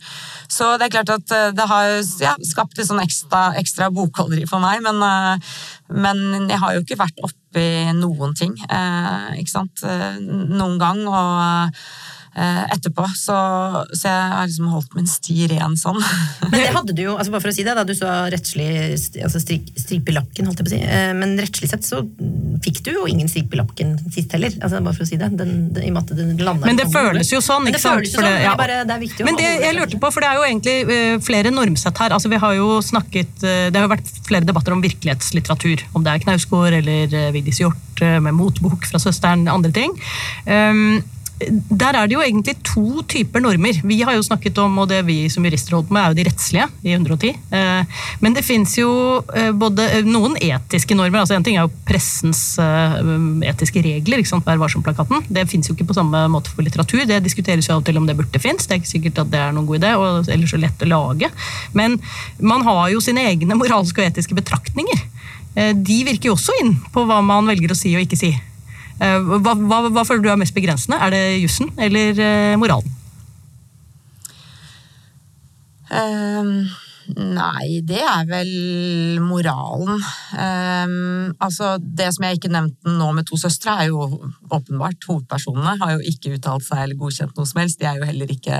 [0.48, 1.90] Så det er klart at eh, det har
[2.22, 5.54] ja, skapt litt sånn ekstra, ekstra bokholderi for meg, men, eh,
[5.94, 7.68] men jeg har jo ikke vært oppi
[7.98, 11.06] noen ting, eh, ikke sant, eh, noen gang.
[11.10, 11.74] og
[12.34, 13.36] etterpå, så,
[13.94, 16.00] så jeg har liksom holdt min sti ren sånn.
[16.50, 18.66] Men det hadde du jo, altså bare for å si det, da du sa rettslig
[19.22, 20.80] altså strik, stripe lakken, holdt jeg på å si.
[20.82, 22.00] Eh, Men rettslig sett så
[22.64, 24.54] fikk du jo ingen stripe lakken sist heller.
[24.60, 25.30] Altså bare for å si det.
[25.38, 27.84] Den, den, I og med at den landet Men det føles jo sånn, ikke det
[27.84, 28.10] sant?
[28.14, 28.42] sånn, det- ja.
[28.42, 30.40] det er bare, det er viktig å Men det jeg lurte på, for det er
[30.40, 32.14] jo egentlig eh, flere normsett her.
[32.18, 35.86] Altså, vi har jo snakket, eh, det har jo vært flere debatter om virkelighetslitteratur.
[35.94, 39.94] Om det er Knausgård eller eh, Vigdis Hjorth eh, med motbok fra søsteren, andre ting.
[40.46, 41.02] Um,
[41.50, 43.78] der er det jo egentlig to typer normer.
[43.86, 46.18] Vi har jo snakket om, og det vi som jurister holder på med, er jo
[46.18, 47.32] de rettslige i 110.
[47.58, 48.90] Eh, Men det fins jo
[49.34, 51.22] eh, både eh, noen etiske normer.
[51.22, 52.42] altså En ting er jo pressens
[53.44, 55.24] etiske regler, ikke sant, Vær varsom-plakaten.
[55.28, 57.04] Det fins jo ikke på samme måte for litteratur.
[57.08, 58.66] Det diskuteres jo av og til om det burde finnes.
[58.66, 60.90] Det er ikke sikkert at det er noen god idé, og ellers så lett å
[60.90, 61.30] lage.
[61.72, 61.98] Men
[62.38, 65.06] man har jo sine egne moralske og etiske betraktninger.
[65.54, 68.32] De virker jo også inn på hva man velger å si og ikke si.
[69.02, 71.00] Eh, Hva, hva, hva føler du er mest begrensende?
[71.02, 73.00] Er det jussen eller eh, moralen?
[75.94, 76.64] Um,
[77.14, 78.50] nei, det er vel
[79.22, 80.00] moralen.
[80.32, 84.06] Um, altså, det som jeg ikke nevnte nå med to søstre, er jo
[84.48, 85.04] åpenbart.
[85.06, 87.78] Hovedpersonene har jo ikke uttalt seg eller godkjent noe som helst.
[87.82, 88.58] De, er jo heller ikke,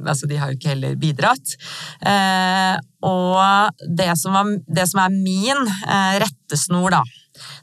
[0.00, 1.56] altså, de har jo ikke heller bidratt.
[2.02, 7.04] Uh, og det som, var, det som er min uh, rettesnor, da,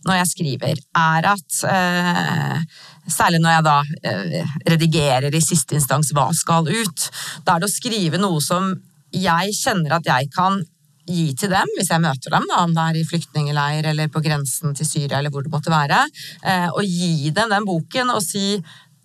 [0.07, 6.11] når jeg skriver, er at eh, Særlig når jeg da eh, redigerer i siste instans
[6.13, 7.05] hva skal ut.
[7.41, 8.67] Da er det å skrive noe som
[9.09, 10.59] jeg kjenner at jeg kan
[11.09, 14.21] gi til dem, hvis jeg møter dem, da, om det er i flyktningleir eller på
[14.21, 16.03] grensen til Syria eller hvor det måtte være,
[16.43, 18.59] eh, og gi dem den boken og si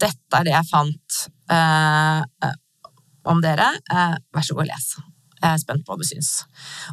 [0.05, 1.25] dette er det jeg fant
[3.25, 4.89] om dere, vær så god og les.
[5.45, 6.31] Jeg er spent på hva du syns.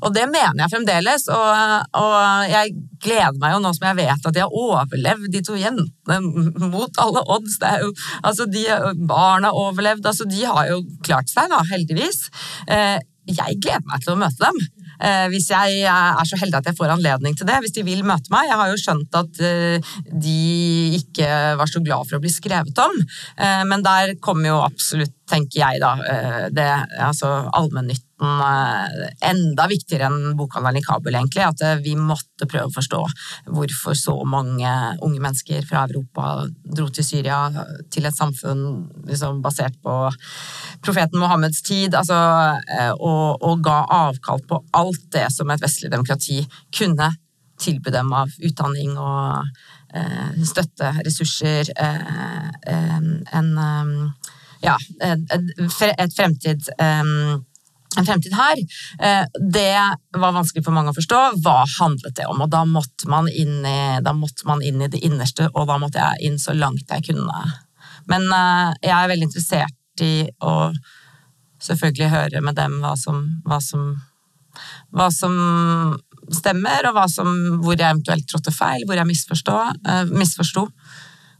[0.03, 2.15] Og det mener jeg fremdeles, og, og
[2.51, 6.19] jeg gleder meg jo nå som jeg vet at de har overlevd, de to jentene,
[6.71, 7.61] mot alle odds.
[7.85, 7.93] Jo,
[8.27, 8.65] altså de,
[9.07, 12.27] barna har overlevd, altså de har jo klart seg da, heldigvis.
[12.67, 12.99] Eh,
[13.31, 14.59] jeg gleder meg til å møte dem.
[15.01, 17.59] Eh, hvis jeg er så heldig at jeg får anledning til det.
[17.63, 18.49] Hvis de vil møte meg.
[18.49, 20.37] Jeg har jo skjønt at eh, de
[20.99, 21.29] ikke
[21.61, 22.99] var så glad for å bli skrevet om.
[23.69, 26.67] Men der kommer jo absolutt, tenker jeg da, eh, det,
[26.99, 31.45] altså allmennytten eh, enda viktigere enn bokhandelen i Kabul, egentlig.
[31.45, 33.01] At eh, vi måtte prøve å forstå
[33.55, 37.39] hvorfor så mange unge mennesker fra Europa dro til Syria,
[37.93, 38.63] til et samfunn
[39.09, 39.97] liksom, basert på
[40.83, 42.17] profeten Mohammeds tid, altså,
[42.97, 46.41] og, og ga avkall på alt det som et vestlig demokrati
[46.73, 47.11] kunne
[47.61, 49.45] tilby dem av utdanning og
[50.47, 53.51] støtte, ressurser, en
[54.61, 57.41] ja, et, fremtid um,
[57.97, 58.59] en fremtid her,
[58.99, 59.75] eh, det
[60.15, 61.19] var vanskelig for mange å forstå.
[61.43, 62.39] Hva handlet det om?
[62.43, 63.81] Og da måtte man inn i,
[64.47, 67.41] man inn i det innerste, og da måtte jeg inn så langt jeg kunne.
[68.11, 70.71] Men eh, jeg er veldig interessert i å
[71.61, 73.91] selvfølgelig høre med dem hva som, hva som,
[74.95, 75.35] hva som
[76.31, 77.29] stemmer, og som,
[77.61, 79.09] hvor jeg eventuelt trådte feil, hvor jeg
[79.83, 80.67] eh, misforsto.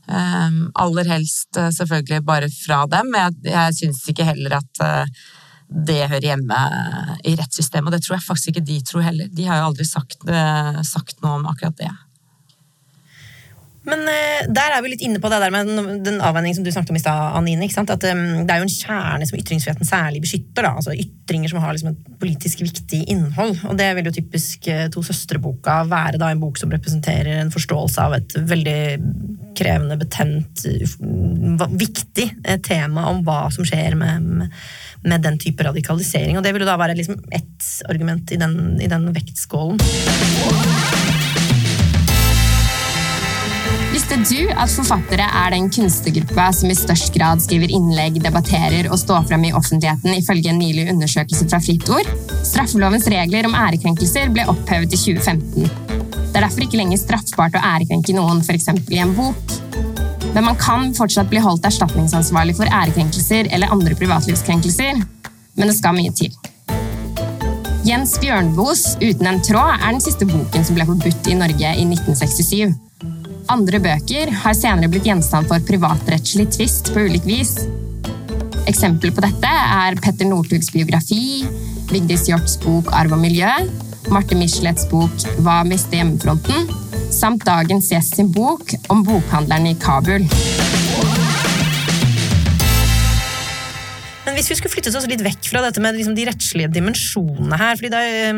[0.07, 3.13] Aller helst selvfølgelig bare fra dem.
[3.15, 4.81] Jeg, jeg syns ikke heller at
[5.71, 6.61] det hører hjemme
[7.27, 7.89] i rettssystemet.
[7.89, 9.29] Og det tror jeg faktisk ikke de tror heller.
[9.31, 11.91] De har jo aldri sagt, eh, sagt noe om akkurat det.
[13.87, 15.71] Men uh, der er vi litt inne på det der med
[16.05, 17.69] den avveiningen som du snakket om i stad, Anine.
[17.71, 20.67] At um, det er jo en kjerne som ytringsfriheten særlig beskytter.
[20.67, 20.75] Da.
[20.77, 23.57] Altså Ytringer som har liksom et politisk viktig innhold.
[23.71, 28.03] Og det vil jo typisk To søstre-boka være da en bok som representerer en forståelse
[28.03, 28.81] av et veldig
[29.57, 30.63] krevende, betent,
[31.79, 32.27] viktig
[32.65, 34.61] tema om hva som skjer med, med
[35.03, 36.37] med den type radikalisering.
[36.37, 39.81] Og det vil jo da være liksom ett argument i den, i den vektskålen.
[44.11, 48.99] Visste du at forfattere er den kunstnergruppa som i størst grad skriver innlegg, debatterer og
[48.99, 52.09] står frem i offentligheten, ifølge en nylig undersøkelse fra Fritt Ord?
[52.43, 55.71] Straffelovens regler om ærekrenkelser ble opphevet i 2015.
[56.27, 58.67] Det er derfor ikke lenger straffbart å ærekrenke noen, f.eks.
[58.91, 59.55] i en bok.
[60.35, 65.05] Men man kan fortsatt bli holdt erstatningsansvarlig for ærekrenkelser eller andre privatlivskrenkelser.
[65.55, 66.35] Men det skal mye til.
[67.87, 71.87] Jens Bjørnboes 'Uten en tråd' er den siste boken som ble forbudt i Norge i
[71.87, 72.75] 1967.
[73.51, 77.57] Andre bøker har senere blitt gjenstand for privatrettslig tvist på ulik vis.
[78.69, 81.43] Eksempler på dette er Petter Northugs biografi,
[81.91, 83.67] Vigdis Hjorts bok 'Arv og miljø',
[84.07, 85.11] Marte Michelets bok
[85.43, 86.69] 'Hva mister hjemmefronten',
[87.11, 90.23] samt dagens gjest sin bok om bokhandlerne i Kabul.
[94.31, 97.57] Men hvis vi skulle flyttet oss litt vekk fra dette med liksom de rettslige dimensjonene
[97.59, 98.37] her fordi det er,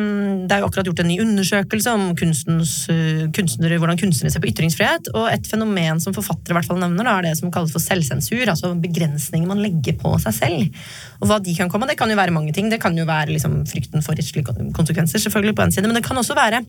[0.50, 4.50] det er, jo akkurat gjort en ny undersøkelse om uh, kunstnere, hvordan kunstnere ser på
[4.50, 5.12] ytringsfrihet.
[5.14, 7.86] Og et fenomen som forfattere i hvert fall nevner, da, er det som kalles for
[7.86, 8.42] selvsensur.
[8.42, 10.84] Altså begrensninger man legger på seg selv.
[11.22, 12.74] Og hva de kan komme Det kan jo være mange ting.
[12.74, 16.08] Det kan jo være liksom frykten for rettslige konsekvenser, selvfølgelig på en side, men det
[16.10, 16.66] kan også være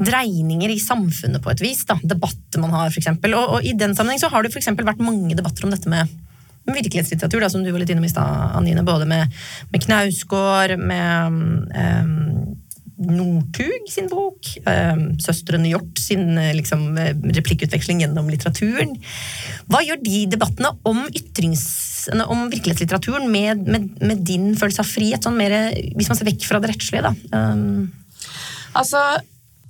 [0.00, 1.86] dreininger i samfunnet på et vis.
[1.88, 1.96] Da.
[2.04, 3.08] Debatter man har, f.eks.
[3.16, 6.20] Og, og i den sammenheng så har det for vært mange debatter om dette med
[6.68, 8.84] virkelighetslitteratur, da, som du var litt innom i stad, Anine.
[8.86, 9.32] Både med,
[9.72, 11.38] med Knausgård, med
[11.74, 12.56] um,
[13.00, 16.92] Northug sin bok, um, søstrene Hjort sin liksom,
[17.38, 18.92] replikkutveksling gjennom litteraturen.
[19.72, 25.40] Hva gjør de debattene om, om virkelighetslitteraturen med, med, med, din følelse av frihet, sånn
[25.40, 25.56] mer,
[25.96, 27.08] hvis man ser vekk fra det rettslige?
[27.08, 27.14] da?
[27.32, 27.88] Um,
[28.76, 29.00] altså,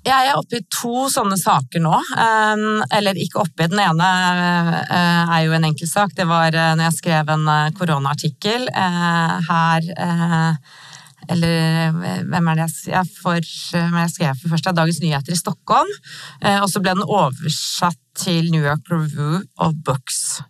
[0.01, 1.93] jeg er oppe i to sånne saker nå.
[2.25, 4.11] Ehm, eller ikke oppe i Den ene
[4.81, 6.15] eh, er jo en enkeltsak.
[6.17, 8.71] Det var eh, når jeg skrev en eh, koronaartikkel
[9.51, 9.91] her
[11.31, 11.93] eller
[12.27, 14.71] hvem er det jeg, for, jeg skrev for først?
[14.75, 15.91] Dagens Nyheter i Stockholm.
[16.65, 20.41] Og så ble den oversatt til New York Review of Books.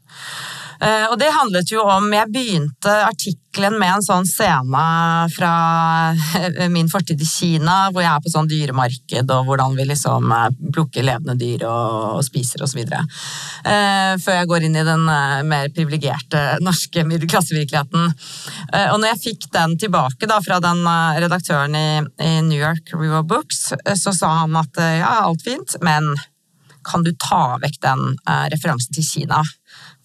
[0.81, 4.85] Eh, og det handlet jo om Jeg begynte artikkelen med en sånn scene
[5.35, 5.53] fra
[6.39, 10.33] eh, min fortid i Kina, hvor jeg er på sånn dyremarked, og hvordan vi liksom
[10.33, 12.81] eh, plukker levende dyr og, spiser osv.
[12.85, 15.05] Før jeg går inn i den
[15.49, 18.11] mer privilegerte norske middelklassevirkeligheten.
[18.93, 20.83] Og når jeg fikk den tilbake da, fra den
[21.25, 21.87] redaktøren i,
[22.25, 26.13] i New York River Books, så sa han at ja, alt fint, men
[26.87, 28.05] kan du ta vekk den
[28.53, 29.43] referansen til Kina?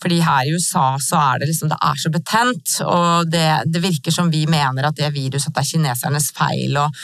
[0.06, 3.82] Fordi her i USA så er det liksom, det er så betent, og det, det
[3.82, 6.78] virker som vi mener at det viruset er kinesernes feil.
[6.78, 7.00] Og,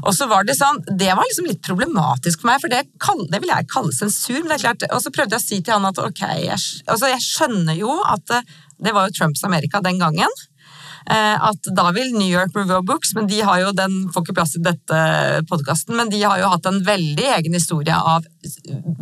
[0.00, 2.86] og, så var det sånn, det var liksom litt problematisk for meg, for det,
[3.28, 4.40] det vil jeg kalle sensur.
[4.40, 6.64] men det er klart, Og så prøvde jeg å si til han at ok, jeg,
[6.88, 8.38] altså jeg skjønner jo at
[8.80, 10.32] det var jo Trumps Amerika den gangen.
[11.10, 14.24] Eh, at da vil New York Review of Books, men de har jo, den får
[14.24, 15.00] ikke plass i dette
[15.50, 18.26] podkasten, men de har jo hatt en veldig egen historie av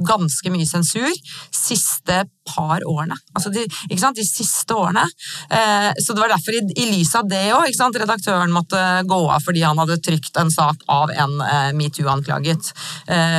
[0.04, 1.08] ganske mye sensur
[1.54, 3.16] siste par årene.
[3.32, 5.04] Altså de, de siste årene.
[5.48, 9.44] Eh, så det var derfor, i, i lys av det òg, redaktøren måtte gå av
[9.44, 12.72] fordi han hadde trykt en sak av en eh, metoo-anklaget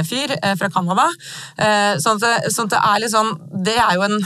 [0.06, 1.06] fyr fra Canada.
[2.02, 3.32] Sånn at, sånn at det er litt sånn
[3.66, 4.18] Det er jo en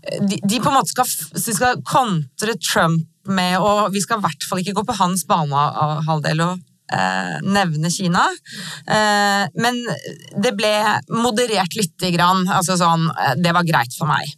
[0.00, 1.08] de, de, på en måte skal,
[1.40, 6.42] skal kontre Trump med å Vi skal i hvert fall ikke gå på hans banehalvdel
[6.44, 6.58] og
[6.92, 8.26] eh, nevne Kina.
[8.86, 9.80] Eh, men
[10.42, 10.74] det ble
[11.14, 12.46] moderert lite grann.
[12.48, 14.30] Altså sånn eh, Det var greit for meg.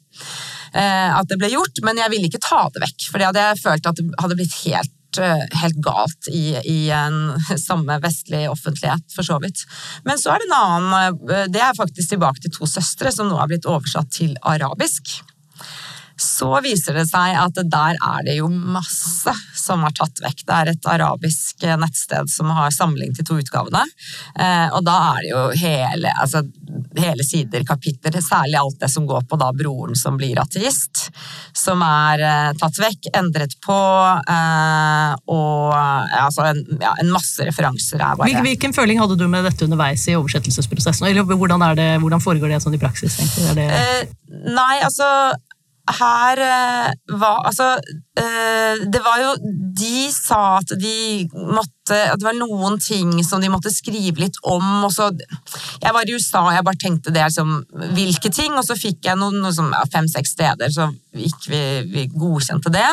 [0.73, 3.09] Eh, at det ble gjort, men jeg ville ikke ta det vekk.
[3.11, 6.79] For det hadde jeg følt at det hadde blitt helt eh, helt galt i, i,
[6.97, 7.35] en
[7.69, 9.67] samme vestlig offentlighet, for så vidt.
[10.09, 13.41] Men så er det en annen Det er faktisk tilbake til to søstre, som nå
[13.41, 15.21] er blitt oversatt til arabisk
[16.23, 20.45] så viser det seg at der er det jo masse som er tatt vekk.
[20.47, 23.83] Det er et arabisk nettsted som har samling til to utgavene.
[24.39, 26.43] Eh, og da er det jo hele, altså,
[26.99, 31.09] hele sider, kapitler, særlig alt det som går på da broren som blir ateist,
[31.57, 33.79] som er eh, tatt vekk, endret på,
[34.37, 39.47] eh, og altså en, ja, en masse referanser er bare Hvilken føling hadde du med
[39.47, 41.07] dette underveis i oversettelsesprosessen?
[41.09, 43.19] Eller hvordan, det, hvordan foregår det sånn i praksis?
[43.57, 43.69] Det...
[44.29, 45.07] nei, altså
[45.91, 47.75] her uh, var Altså,
[48.21, 49.33] uh, det var jo
[49.79, 54.39] De sa at de måtte At det var noen ting som de måtte skrive litt
[54.47, 55.11] om, og så
[55.83, 57.57] Jeg var i USA, og jeg bare tenkte det liksom
[57.97, 58.55] Hvilke ting?
[58.55, 62.87] Og så fikk jeg noen, noe ja, fem-seks steder, så gikk vi, vi, godkjente det.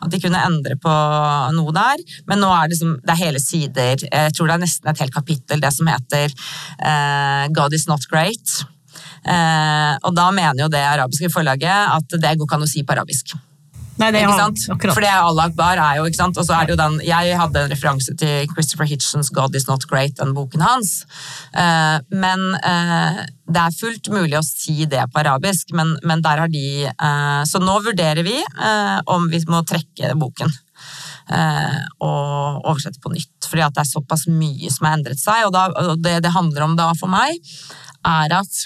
[0.00, 0.94] At de kunne endre på
[1.54, 2.02] noe der.
[2.26, 4.02] Men nå er det, som, det er hele sider.
[4.08, 8.08] Jeg tror det er nesten et helt kapittel, det som heter uh, God is not
[8.10, 8.60] great.
[9.24, 12.84] Eh, og da mener jo det arabiske forlaget at det går ikke an å si
[12.84, 13.36] på arabisk.
[14.00, 14.30] Nei, det er.
[14.80, 16.38] For det er Allah Akbar er jo, ikke sant?
[16.40, 19.68] Og så er det jo den, Jeg hadde en referanse til Christopher Hitchens 'God is
[19.68, 21.04] not great', den boken hans.
[21.52, 26.44] Eh, men eh, det er fullt mulig å si det på arabisk, men, men der
[26.44, 30.56] har de eh, Så nå vurderer vi eh, om vi må trekke boken.
[31.30, 35.44] Eh, og oversette på nytt, fordi at det er såpass mye som har endret seg.
[35.46, 37.36] Og, da, og det det handler om da for meg,
[38.06, 38.64] er at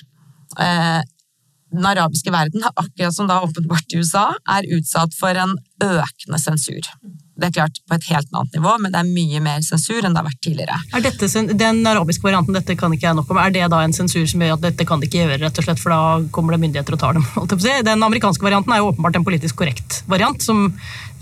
[1.74, 6.90] den arabiske verden, akkurat som da åpenbart i USA, er utsatt for en økende sensur.
[7.34, 10.14] Det er klart på et helt annet nivå, men det er mye mer sensur enn
[10.14, 10.76] det har vært tidligere.
[10.94, 13.96] Er dette, Den arabiske varianten dette kan ikke jeg nok om, er det da en
[13.96, 16.54] sensur som gjør at dette kan de ikke gjøre, rett og slett, for da kommer
[16.54, 17.26] det myndigheter og tar dem?
[17.90, 20.68] Den amerikanske varianten er jo åpenbart en politisk korrekt variant, som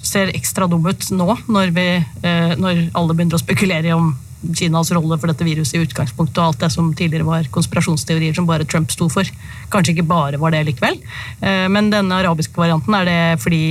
[0.04, 1.88] ser ekstra dum ut nå, når, vi,
[2.26, 4.12] eh, når alle begynner å spekulere om
[4.59, 8.48] Kinas rolle for dette viruset i utgangspunktet, og alt det som tidligere var konspirasjonsteorier som
[8.48, 9.28] bare Trump sto for.
[9.72, 10.98] Kanskje ikke bare var det likevel,
[11.40, 13.64] eh, men denne arabiske varianten, er det fordi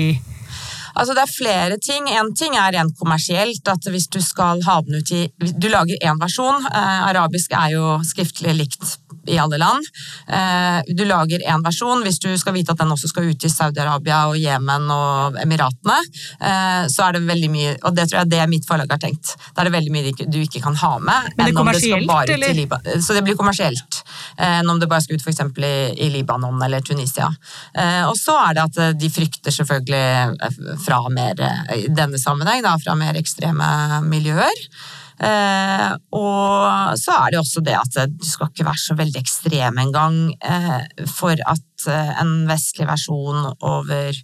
[0.91, 2.09] Altså Det er flere ting.
[2.11, 3.67] En ting er rent kommersielt.
[3.67, 6.65] at Hvis du skal ha den ut i Du lager én versjon.
[6.67, 9.85] Eh, arabisk er jo skriftlig likt i alle land.
[10.27, 12.01] Eh, du lager én versjon.
[12.05, 15.97] Hvis du skal vite at den også skal ut i Saudi-Arabia og Jemen og Emiratene,
[16.39, 19.35] eh, så er det veldig mye Og det tror jeg det mitt forlag har tenkt.
[19.53, 21.29] Da er det veldig mye du ikke kan ha med.
[21.37, 23.01] Men det er kommersielt, eller?
[23.01, 24.01] Så det blir kommersielt.
[24.37, 25.43] Eh, enn om det bare skal ut f.eks.
[25.61, 25.73] I,
[26.05, 27.27] i Libanon eller Tunisia.
[28.09, 31.39] Og så er det at de frykter selvfølgelig fra mer,
[31.75, 34.65] i denne sammenheng, da, fra mer ekstreme miljøer.
[35.21, 39.77] Eh, og så er det også det at du skal ikke være så veldig ekstrem
[39.83, 44.17] engang eh, for at eh, en vestlig versjon over,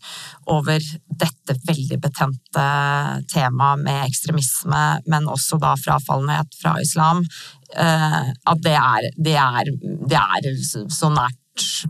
[0.49, 0.87] over
[1.21, 2.67] dette veldig betente
[3.29, 7.21] temaet med ekstremisme, men også da frafallenhet fra islam,
[7.75, 9.73] eh, at det er, det, er,
[10.09, 11.37] det er, så nært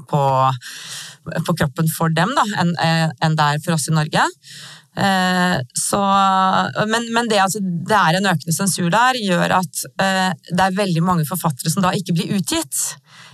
[0.08, 0.24] på,
[1.48, 4.28] på kroppen for dem da, enn en det er for oss i Norge.
[4.98, 6.00] Eh, så,
[6.88, 10.78] men, men det, altså, det, er en økende sensur der, gjør at eh, det er
[10.80, 12.80] veldig mange forfattere som da ikke blir utgitt.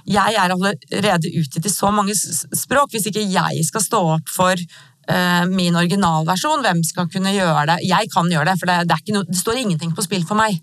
[0.03, 2.91] Jeg er allerede utgitt i så mange språk.
[2.91, 7.79] Hvis ikke jeg skal stå opp for eh, min originalversjon, hvem skal kunne gjøre det?
[7.87, 10.59] Jeg kan gjøre det, for det, det, no, det står ingenting på spill for meg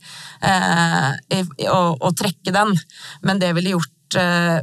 [1.71, 2.77] å, å, trekke den.
[3.25, 3.97] Men det ville gjort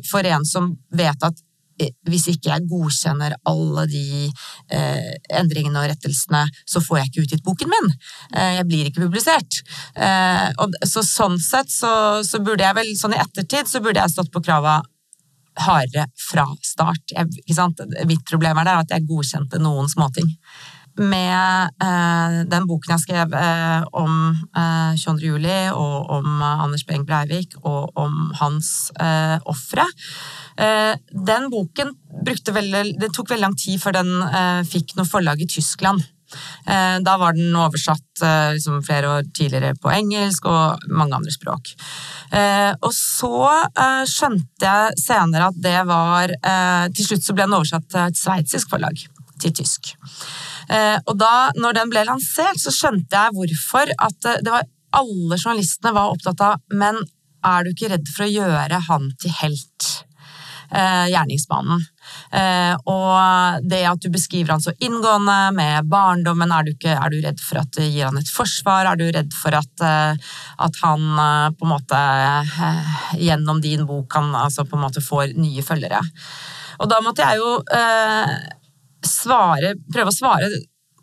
[0.04, 1.38] for en som vet at
[2.08, 7.46] hvis ikke jeg godkjenner alle de eh, endringene og rettelsene, så får jeg ikke utgitt
[7.46, 7.90] boken min.
[8.34, 9.62] Eh, jeg blir ikke publisert.
[9.96, 11.92] Eh, og, så sånn sett så,
[12.28, 14.80] så, burde jeg vel, sånn i ettertid, så burde jeg stått på krava
[15.58, 17.13] hardere fra start.
[17.13, 20.30] Jeg, Mitt problem er at jeg godkjente noen småting
[20.98, 24.14] med eh, den boken jeg skrev eh, om
[24.58, 25.28] eh, 22.
[25.28, 29.88] juli, og om Anders Behring Breivik, og om hans eh, ofre.
[30.58, 31.94] Eh, den boken
[32.26, 36.02] veldig, det tok veldig lang tid før den eh, fikk noe forlag i Tyskland.
[36.68, 38.24] Eh, da var den oversatt
[38.56, 41.70] liksom flere år tidligere på engelsk og mange andre språk.
[42.82, 43.30] Og så
[44.10, 46.34] skjønte jeg senere at det var
[46.90, 49.06] Til slutt så ble den oversatt til et sveitsisk forlag,
[49.38, 49.94] til tysk.
[50.68, 54.66] Og da når den ble lansert, så skjønte jeg hvorfor at det var
[54.98, 57.00] alle journalistene var opptatt av Men
[57.48, 59.88] er du ikke redd for å gjøre han til helt?
[60.72, 61.84] eh, gjerningsmannen.
[62.32, 67.14] Eh, og det at du beskriver han så inngående med barndommen, er du, ikke, er
[67.14, 68.92] du redd for at det gir han et forsvar?
[68.92, 70.36] Er du redd for at, eh,
[70.68, 72.94] at han eh, på en måte eh,
[73.28, 76.04] gjennom din bok kan altså på en måte får nye følgere?
[76.78, 78.34] Og da måtte jeg jo eh,
[79.10, 80.50] svare, prøve å svare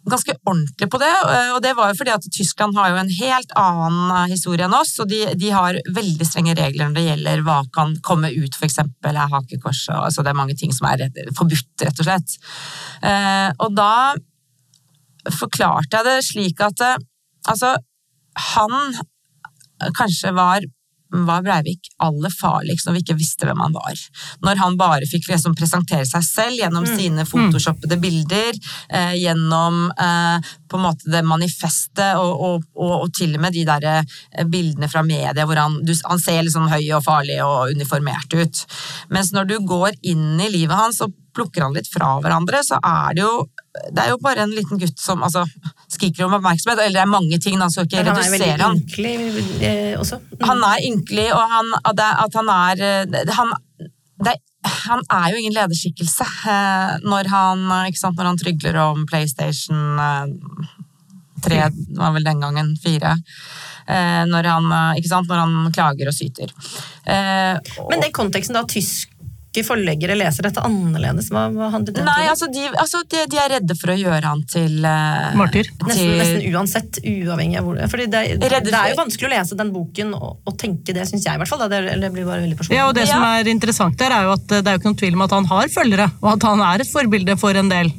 [0.04, 3.12] ganske ordentlig på det, eh, og det var jo fordi at Tyskland har jo en
[3.16, 7.06] helt annen eh, historie enn oss, og de, de har veldig strenge regler når det
[7.06, 11.06] gjelder hva kan komme ut, er hakekors, og altså det er mange ting som er
[11.38, 12.36] forbudt, rett og slett.
[13.00, 14.14] Eh, og da
[15.32, 16.84] forklarte jeg det slik at
[17.48, 17.72] altså,
[18.52, 18.74] han
[19.96, 20.66] kanskje var
[21.28, 21.90] var Breivik?
[22.02, 24.00] Aller farligst når vi ikke visste hvem han var.
[24.44, 28.58] Når han bare fikk liksom presentere seg selv gjennom sine photoshoppede bilder,
[28.90, 33.54] eh, gjennom eh, på en måte det manifestet og, og, og, og til og med
[33.54, 37.04] de der eh, bildene fra media hvor han, du, han ser litt sånn høy og
[37.06, 38.64] farlig og uniformert ut.
[39.14, 42.80] Mens når du går inn i livet hans og plukker han litt fra hverandre, så
[42.82, 43.44] er det jo
[43.74, 45.42] det er jo bare en liten gutt som altså,
[45.90, 48.54] skriker om oppmerksomhet, eller det er mange ting, han skal ikke redusere.
[48.54, 49.14] han er ynkelig
[49.66, 49.96] eh.
[49.98, 50.44] Mm.
[50.46, 53.50] Han er ynkelig, og han, at han er eh, han,
[54.22, 54.36] det,
[54.86, 59.98] han er jo ingen lederskikkelse eh, når han, eh, sant, når han trygler om PlayStation
[61.44, 63.16] tre, det var vel den gangen, fire.
[63.86, 66.52] Eh, Når han, eh, sant, når han klager og syter.
[67.04, 67.58] Eh,
[67.90, 68.64] Men den konteksten da
[69.54, 73.38] tyske forleggere leser dette annerledes, hva, hva handlet det Nei, altså, de, altså de, de
[73.40, 75.68] er redde for å gjøre han til uh, Martyr.
[75.84, 79.32] Nesten, til- nesten uansett, uavhengig av hvor Fordi det, det, det er jo vanskelig å
[79.34, 81.62] lese den boken og, og tenke det, syns jeg i hvert fall.
[81.64, 81.70] Da.
[81.72, 82.80] Det, det blir bare veldig personlig.
[82.80, 85.02] Ja, og Det som er interessant der, er jo at det er jo ikke noen
[85.04, 87.92] tvil om at han har følgere, og at han er et forbilde for en del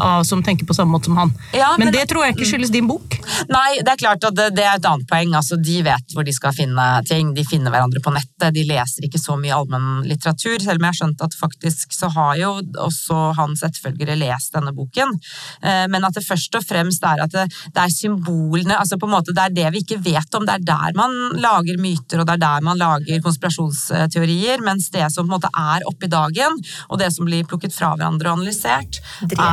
[0.00, 1.30] av, som tenker på samme måte som han.
[1.54, 3.16] Ja, men, men- det tror jeg ikke skyldes din bok.
[3.48, 5.34] Nei, det er klart at det, det er et annet poeng.
[5.38, 7.32] Altså, de vet hvor de skal finne ting.
[7.36, 8.52] De finner hverandre på nettet.
[8.56, 10.58] De leser ikke så mye allmennlitteratur.
[10.60, 12.50] Selv om jeg har skjønt at faktisk så har jo
[12.82, 15.14] også hans etterfølgere lest denne boken.
[15.62, 19.06] Eh, Men at det først og fremst er at det, det er symbolene altså på
[19.08, 20.46] en måte Det er det vi ikke vet om.
[20.46, 24.60] Det er der man lager myter, og det er der man lager konspirasjonsteorier.
[24.66, 26.58] Mens det som på en måte er oppe i dagen,
[26.88, 29.00] og det som blir plukket fra hverandre og analysert,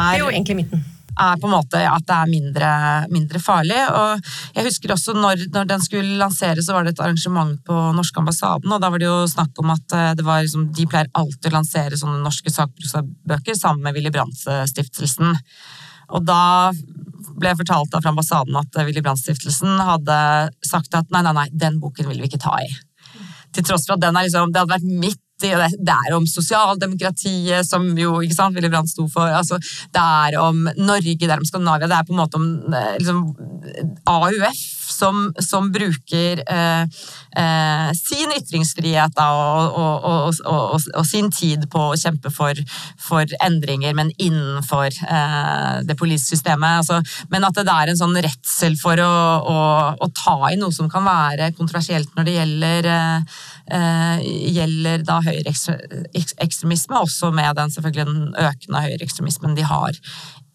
[0.08, 0.86] Dreper jo er egentlig midten
[1.18, 2.70] er på en måte at det er mindre,
[3.14, 3.80] mindre farlig.
[3.89, 7.80] Og jeg husker også når, når den skulle lanseres, så var det et arrangement på
[7.97, 10.88] norske ambassaden, og da var det jo snakk om at eh, det var liksom, de
[10.89, 15.36] pleier alltid å lansere sånne norske sakprosabøker sammen med Willy Brandt-stiftelsen.
[16.16, 16.72] Og da
[17.38, 20.20] ble jeg fortalt da fra ambassaden at Willy Brandt-stiftelsen hadde
[20.66, 22.70] sagt at nei, nei, nei, den boken vil vi ikke ta i.
[23.55, 26.25] Til tross for at den er liksom, det hadde vært og det, det er om
[26.29, 29.29] sosialdemokratiet, som jo ikke sant, Willy Brandt sto for.
[29.29, 29.59] Altså,
[29.93, 32.97] det er om Norge, det er om Skandinavia, det er på en måte om eh,
[33.01, 33.23] liksom,
[34.09, 36.81] AUF som, som bruker eh,
[37.43, 42.57] eh, sin ytringsfrihet da, og, og, og, og, sin tid på å kjempe for,
[43.01, 46.81] for endringer, men innenfor eh, det politiske systemet.
[46.83, 47.01] Altså,
[47.33, 49.11] men at det er en sånn redsel for å,
[49.41, 49.59] å,
[49.97, 53.38] å ta i noe som kan være kontroversielt når det gjelder, eh,
[53.77, 54.25] eh,
[54.57, 59.97] gjelder da høyreekstremisme, også med den den økende høyreekstremismen de har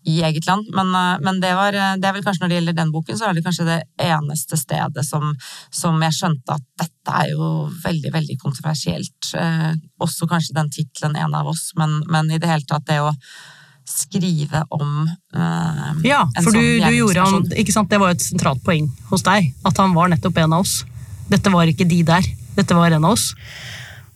[0.09, 0.69] i eget land.
[0.75, 3.29] Men, eh, men det, var, det er vel kanskje når det gjelder den boken, så
[3.29, 5.33] er det kanskje det eneste stedet som,
[5.71, 7.49] som jeg skjønte at dette er jo
[7.85, 9.33] veldig, veldig kontroversielt.
[9.39, 9.73] Eh,
[10.03, 13.13] også kanskje den tittelen 'En av oss', men, men i det hele tatt det å
[13.89, 18.19] skrive om eh, Ja, for sånn du, du gjorde han, ikke sant, Det var jo
[18.19, 20.83] et sentralt poeng hos deg, at han var nettopp en av oss.
[21.31, 22.27] Dette var ikke de der,
[22.57, 23.33] dette var en av oss.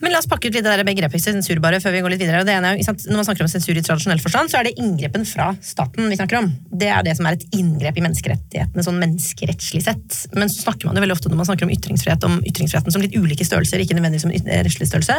[0.02, 2.42] Men la oss pakke ut litt det begrepet sensur bare før vi går litt videre.
[2.44, 5.48] Det ene når man snakker om sensur i tradisjonell forstand, så er det inngrepen fra
[5.64, 6.50] staten vi snakker om.
[6.68, 10.18] Det er det som er et inngrep i menneskerettighetene, sånn menneskerettslig sett.
[10.36, 13.04] Men så snakker man jo veldig ofte når man snakker om ytringsfrihet, om ytringsfriheten som
[13.04, 15.16] litt ulike størrelser, ikke nødvendigvis som en rettslig størrelse,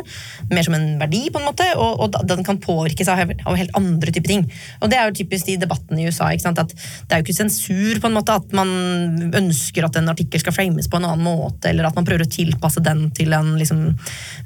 [0.53, 3.73] mer som en verdi, på en måte, og, og den kan påvirkes av, av helt
[3.79, 4.45] andre typer ting.
[4.81, 7.27] Og det er jo typisk de debattene i USA, ikke sant, at det er jo
[7.27, 11.09] ikke sensur på en måte, at man ønsker at en artikkel skal frames på en
[11.09, 13.87] annen måte, eller at man prøver å tilpasse den til en liksom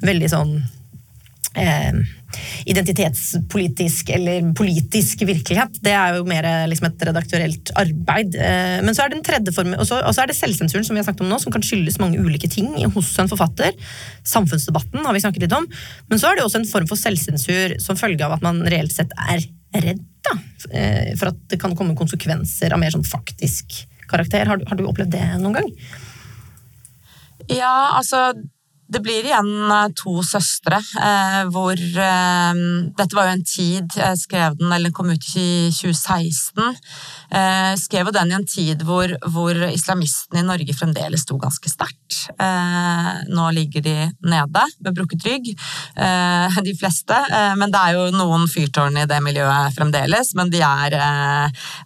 [0.02, 0.60] veldig sånn
[1.58, 2.02] eh,
[2.66, 5.80] identitetspolitisk eller politisk virkelighet.
[5.84, 8.38] Det er jo mer eh, liksom et redaktørelt arbeid.
[8.38, 11.02] Eh, men så er det den tredje formen, og så er det selvsensuren som vi
[11.02, 13.76] har snakket om nå, som kan skyldes mange ulike ting hos en forfatter.
[14.28, 15.68] Samfunnsdebatten har vi snakket litt om.
[16.12, 18.96] Men så er det også en form for selvsensur som følge av at man reelt
[18.96, 19.44] sett er
[19.82, 20.38] redd da,
[20.76, 24.46] eh, for at det kan komme konsekvenser av mer sånn faktisk karakter.
[24.48, 25.70] Har du, har du opplevd det noen gang?
[27.50, 28.32] Ja, altså
[28.92, 32.62] det blir igjen eh, to søstre, eh, hvor eh,
[32.98, 36.76] Dette var jo en tid jeg skrev den, eller den kom ut i 2016.
[37.32, 41.72] Jeg skrev jo den i en tid hvor, hvor islamistene i Norge fremdeles sto ganske
[41.72, 42.18] sterkt.
[43.32, 43.96] Nå ligger de
[44.28, 45.48] nede med brukket rygg,
[45.96, 47.20] de fleste.
[47.60, 50.98] Men det er jo noen fyrtårn i det miljøet fremdeles, men de er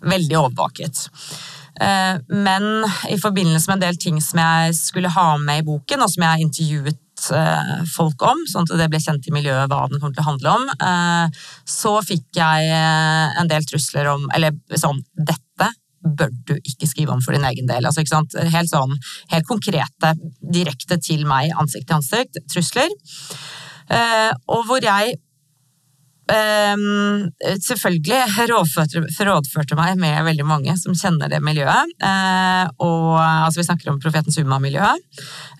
[0.01, 1.05] veldig overvåket.
[1.81, 6.03] Eh, Men i forbindelse med en del ting som jeg skulle ha med i boken,
[6.03, 9.85] og som jeg intervjuet eh, folk om, sånn at det ble kjent i miljøet hva
[9.91, 10.69] den kom til å handle om.
[10.75, 15.71] Eh, så fikk jeg en del trusler om Eller sånn Dette
[16.05, 17.87] bør du ikke skrive om for din egen del.
[17.87, 18.03] Altså?
[18.53, 18.93] Helt sånn,
[19.31, 20.11] helt konkrete,
[20.53, 22.91] direkte til meg, ansikt til ansikt, trusler.
[24.53, 25.15] Og hvor jeg
[26.25, 27.29] Um,
[27.61, 31.91] selvfølgelig rådførte, rådførte meg med veldig mange som kjenner det miljøet.
[32.01, 35.03] Uh, og, altså vi snakker om Profetens Umma-miljøet.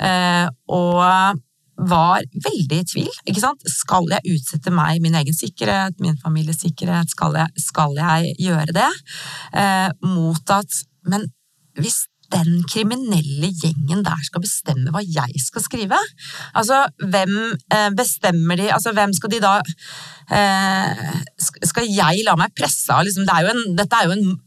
[0.02, 1.04] Uh, og
[1.76, 3.14] var veldig i tvil.
[3.28, 3.64] ikke sant?
[3.70, 7.12] Skal jeg utsette meg, min egen sikkerhet, min families sikkerhet?
[7.12, 8.92] Skal jeg, skal jeg gjøre det?
[9.54, 11.28] Uh, mot at Men
[11.78, 16.00] hvis den kriminelle gjengen der skal bestemme hva jeg skal skrive?
[16.58, 17.56] Altså, hvem
[17.98, 19.60] bestemmer de Altså, hvem skal de da
[20.26, 24.40] Eh, skal jeg la meg presse av liksom, det er en, Dette er jo en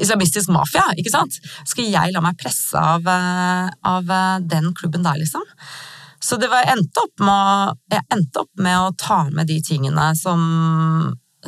[0.00, 1.38] islamistisk mafia, ikke sant?
[1.66, 5.44] Skal jeg la meg presse av, eh, av eh, den klubben der, liksom?
[6.20, 9.56] Så det var, jeg, endte opp med, jeg endte opp med å ta med de
[9.64, 10.42] tingene som,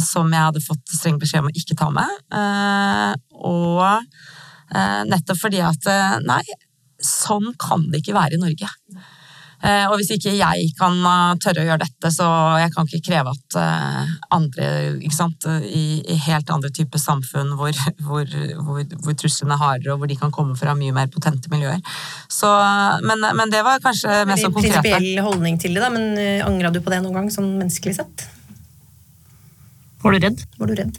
[0.01, 2.23] som jeg hadde fått streng beskjed om å ikke ta med.
[3.37, 3.85] og
[5.09, 5.89] nettopp fordi at
[6.25, 6.43] nei,
[7.03, 8.71] sånn kan det ikke være i Norge.
[9.63, 12.27] Eh, og hvis ikke jeg kan eh, tørre å gjøre dette, så
[12.59, 17.55] jeg kan ikke kreve at eh, andre ikke sant, i, i helt andre typer samfunn
[17.59, 17.71] hvor,
[18.09, 21.53] hvor, hvor, hvor, truslene er hardere, og hvor de kan komme fra mye mer potente
[21.53, 21.79] miljøer.
[22.27, 22.51] Så,
[23.07, 24.81] men, men, det var kanskje mest konkret.
[24.83, 28.27] Prinsipiell holdning til det, da, men angra du på det noen gang, sånn menneskelig sett?
[30.03, 30.45] Var du redd?
[30.59, 30.97] Var du redd?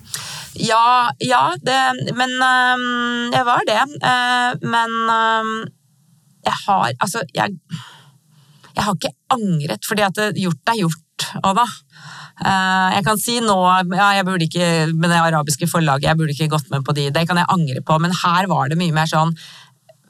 [0.60, 1.80] Ja, ja det,
[2.16, 2.86] men øh,
[3.34, 3.82] jeg var det.
[4.00, 5.50] Uh, men øh,
[6.46, 7.58] jeg har Altså, jeg
[8.74, 11.26] jeg har ikke angret, fordi at gjort er gjort.
[11.46, 11.66] Og da.
[12.42, 13.58] Eh, jeg kan si nå
[13.94, 17.12] ja, jeg burde ikke med det arabiske forlaget, jeg burde ikke gått med på de,
[17.14, 19.36] det kan jeg angre på, men her var det mye mer sånn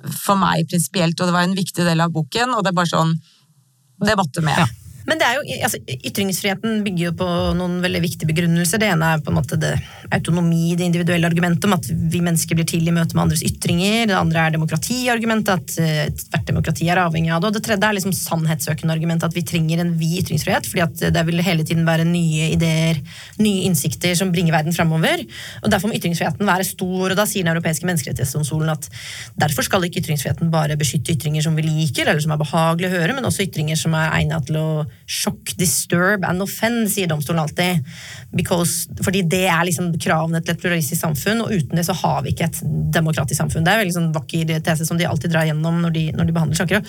[0.08, 2.92] for meg prinsipielt, og det var en viktig del av boken, og det er bare
[2.92, 3.14] sånn
[4.04, 4.58] Det måtte med.
[4.58, 4.66] Ja.
[5.10, 7.28] Men det er jo, altså, ytringsfriheten bygger jo på
[7.58, 8.80] noen veldig viktige begrunnelser.
[8.80, 9.74] Det ene er på en måte det
[10.14, 14.08] autonomi, det individuelle argumentet om at vi mennesker blir til i møte med andres ytringer.
[14.10, 17.52] Det andre er demokratiargumentet, at uh, hvert demokrati er avhengig av det.
[17.52, 20.70] Og det tredje er liksom sannhetssøkende argumentet, at vi trenger en vid ytringsfrihet.
[20.70, 23.02] fordi at det vil hele tiden være nye ideer,
[23.44, 25.26] nye innsikter som bringer verden framover.
[25.64, 27.10] Og derfor må ytringsfriheten være stor.
[27.10, 28.88] Og da sier Den europeiske menneskerettighetsdomstolen at
[29.36, 33.02] derfor skal ikke ytringsfriheten bare beskytte ytringer som vi liker, eller som er behagelige å
[33.02, 34.68] høre, men også ytringer som er egnet til å
[35.06, 37.84] Shock, disturb and offend, sier domstolen alltid.
[38.32, 42.24] Because, fordi det er liksom kravene til et pluralistisk samfunn, og uten det så har
[42.24, 42.62] vi ikke et
[42.96, 43.66] demokratisk samfunn.
[43.66, 46.30] Det er en veldig sånn vakker tese som de alltid drar gjennom når de, når
[46.30, 46.86] de behandler saker.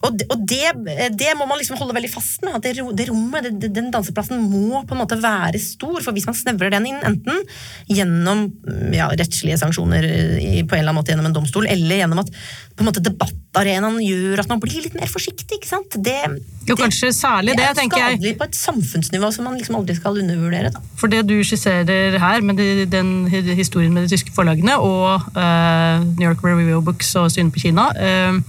[0.00, 0.70] Og, og det,
[1.12, 2.54] det, må man liksom holde veldig fast med.
[2.56, 5.98] at det, det rommet, det, Den danseplassen må på en måte være stor.
[6.00, 7.42] For hvis man snevrer den inn, enten
[7.90, 8.46] gjennom
[8.96, 12.32] ja, rettslige sanksjoner i, på en eller annen måte gjennom en domstol, eller gjennom at
[12.32, 15.58] på en måte debattarenaen gjør at man blir litt mer forsiktig.
[15.58, 16.00] ikke sant?
[16.00, 16.16] Det,
[16.64, 18.00] jo, kanskje særlig det, tenker jeg.
[18.00, 20.72] Det er skadelig på et samfunnsnivå som man liksom aldri skal undervurdere.
[20.72, 20.84] Da.
[20.96, 26.24] For det du skisserer her, med den historien med de tyske forlagene og uh, New
[26.24, 28.40] York Review Books og synet på Kina uh,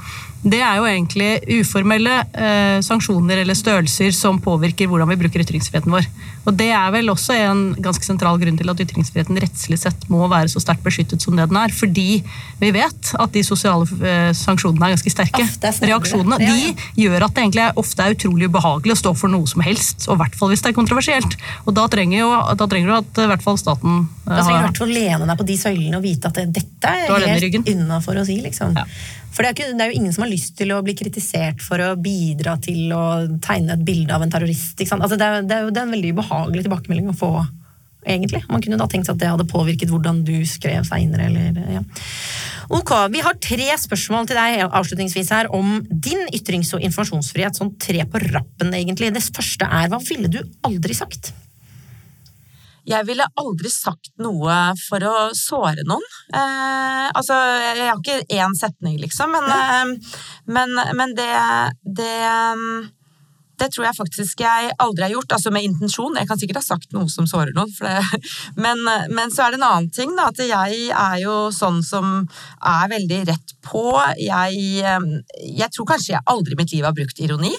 [0.41, 5.93] det er jo egentlig uformelle eh, sanksjoner eller størrelser som påvirker hvordan vi bruker ytringsfriheten
[5.93, 6.07] vår.
[6.49, 10.25] Og Det er vel også en ganske sentral grunn til at ytringsfriheten rettslig sett må
[10.31, 11.69] være så sterkt beskyttet som det den er.
[11.69, 12.23] Fordi
[12.57, 15.45] vi vet at de sosiale eh, sanksjonene er ganske sterke.
[15.85, 16.73] Reaksjonene de
[17.03, 20.07] gjør at det egentlig ofte er utrolig ubehagelig å stå for noe som helst.
[20.09, 21.37] Og i hvert fall hvis det er kontroversielt.
[21.67, 24.57] Og da trenger, jo, da trenger du at i hvert fall staten eh, Da trenger
[24.57, 27.75] du i hvert fall lene deg på de søylene og vite at dette er helt
[27.77, 28.41] innafor å si.
[28.41, 28.73] liksom.
[28.73, 28.89] Ja.
[29.31, 31.63] For det er, ikke, det er, jo ingen som har lyst til å bli kritisert
[31.63, 33.03] for å bidra til å
[33.43, 34.81] tegne et bilde av en terrorist.
[34.83, 37.31] Altså det, er, det, er, jo det er en veldig ubehagelig tilbakemelding å få,
[38.03, 38.43] egentlig.
[38.51, 41.83] Man kunne da tenkt seg at det hadde påvirket hvordan du skrev seinere, eller ja.
[42.71, 47.57] Ok, Vi har tre spørsmål til deg avslutningsvis her om din ytrings- og informasjonsfrihet.
[47.59, 49.13] Sånn tre på rappen, egentlig.
[49.15, 51.33] Det første er hva ville du aldri sagt?
[52.87, 54.55] Jeg ville aldri sagt noe
[54.87, 56.05] for å såre noen.
[56.33, 60.15] Eh, altså, jeg har ikke én setning, liksom, men, eh,
[60.49, 61.29] men, men det,
[61.85, 62.15] det,
[63.61, 66.17] det tror jeg faktisk jeg aldri har gjort, altså med intensjon.
[66.17, 68.21] Jeg kan sikkert ha sagt noe som sårer noen, det,
[68.65, 68.81] men,
[69.13, 72.23] men, så er det en annen ting, da, at jeg er jo sånn som
[72.57, 73.85] er veldig rett på.
[74.17, 74.81] Jeg,
[75.53, 77.53] jeg tror kanskje jeg aldri i mitt liv har brukt ironi.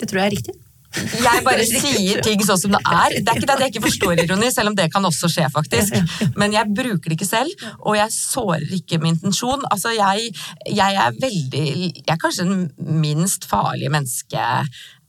[0.00, 0.60] Det tror jeg er riktig.
[0.94, 3.16] Jeg bare sier ting sånn som det er.
[3.18, 5.48] Det er ikke det at jeg ikke forstår ironi, selv om det kan også skje,
[5.52, 5.96] faktisk.
[6.40, 9.64] Men jeg bruker det ikke selv, og jeg sårer ikke med intensjon.
[9.74, 10.30] Altså, jeg,
[10.70, 12.68] jeg er veldig Jeg er kanskje den
[13.00, 14.44] minst farlige menneske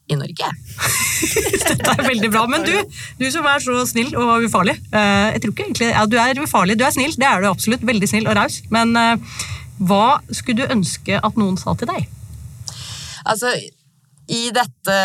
[0.06, 0.50] i Norge.
[1.66, 2.46] Dette er veldig bra.
[2.50, 2.74] Men du,
[3.20, 4.78] du som er så snill og ufarlig.
[4.94, 7.50] Eh, jeg tror ikke egentlig, ja, Du er ufarlig, du er snill, det er du
[7.50, 7.86] absolutt.
[7.86, 8.62] Veldig snill og raus.
[8.74, 9.40] Men eh,
[9.86, 12.06] hva skulle du ønske at noen sa til deg?
[13.26, 13.50] Altså,
[14.32, 14.96] i dette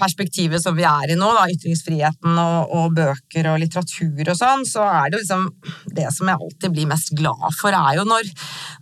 [0.00, 4.64] perspektivet som vi er i nå, da, ytringsfriheten og, og bøker og litteratur og sånn,
[4.68, 5.48] så er det liksom
[5.96, 8.30] Det som jeg alltid blir mest glad for, er jo når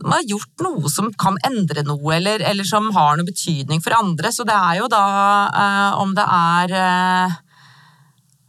[0.05, 3.97] man har gjort noe som kan endre noe, eller, eller som har noe betydning for
[3.97, 4.31] andre.
[4.35, 5.05] Så det er jo da
[5.49, 7.39] eh, om det er eh,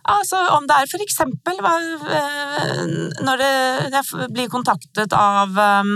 [0.10, 2.80] Altså, om det er for eksempel eh,
[3.22, 3.50] når det,
[3.94, 5.92] jeg blir kontaktet av uh,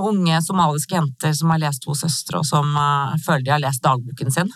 [0.00, 3.84] unge somaliske jenter som har lest To søstre, og som uh, føler de har lest
[3.84, 4.48] dagboken sin.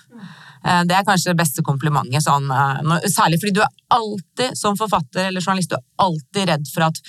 [0.63, 2.49] Uh, det er kanskje det beste komplimentet, sånn,
[3.11, 7.01] særlig fordi du er alltid som forfatter eller journalist du er alltid redd for at,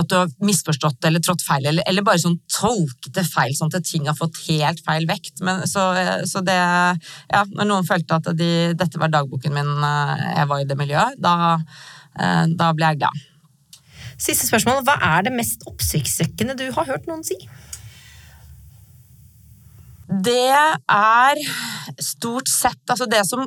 [0.00, 3.70] at du har misforstått eller trådt feil, eller, eller, bare sånn tolket det feil, sånn
[3.72, 5.42] at ting har fått helt feil vekt.
[5.44, 5.90] Men, så,
[6.28, 10.68] så, det Ja, når noen følte at de, dette var dagboken min, jeg var i
[10.68, 11.60] det miljøet, da,
[12.56, 13.28] da ble jeg glad.
[14.22, 14.84] Siste spørsmål.
[14.86, 17.38] Hva er det mest oppsiktsvekkende du har hørt noen si?
[20.22, 21.40] Det er
[22.02, 23.46] stort sett altså det som,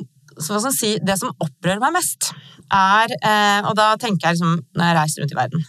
[0.74, 2.32] si, det som opprører meg mest,
[2.74, 5.66] er eh, Og da tenker jeg liksom, når jeg reiser rundt i verden,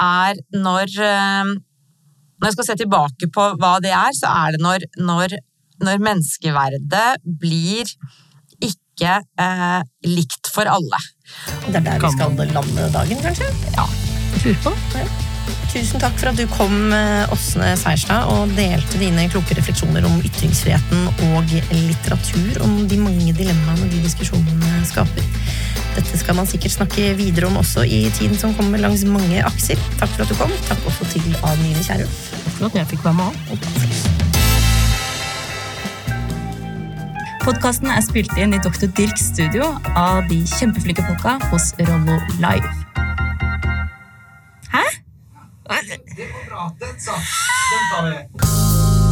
[0.00, 1.50] er når eh,
[2.38, 5.34] Når jeg skal se tilbake på hva det er, så er det når, når,
[5.82, 7.08] når menneskeverdet
[7.42, 7.90] blir
[8.64, 11.02] ikke eh, likt for alle.
[11.66, 13.50] Det er der vi skal lande dagen, kanskje?
[13.74, 13.88] Ja.
[14.44, 14.72] Jeg på.
[14.96, 15.04] Ja.
[15.70, 20.22] Tusen takk for at du kom, eh, Åsne Seierstad, og delte dine kloke refleksjoner om
[20.24, 25.22] ytringsfriheten og litteratur, om de mange dilemmaene de diskusjonene skaper.
[25.94, 29.78] Dette skal man sikkert snakke videre om også i tiden som kommer langs mange akser.
[29.98, 30.52] Takk for at du kom.
[30.68, 32.18] Takk også til Adeline Kierulf.
[32.44, 33.30] Takk for at jeg fikk være med
[37.40, 38.86] Podkasten er spilt inn i Dr.
[38.96, 42.68] Dirks studio av de kjempeflinke folka hos Rollo Live.
[46.16, 46.76] Det går bra.
[46.80, 47.14] Den satt.
[47.14, 47.24] Altså.
[47.70, 49.09] Den tar vi.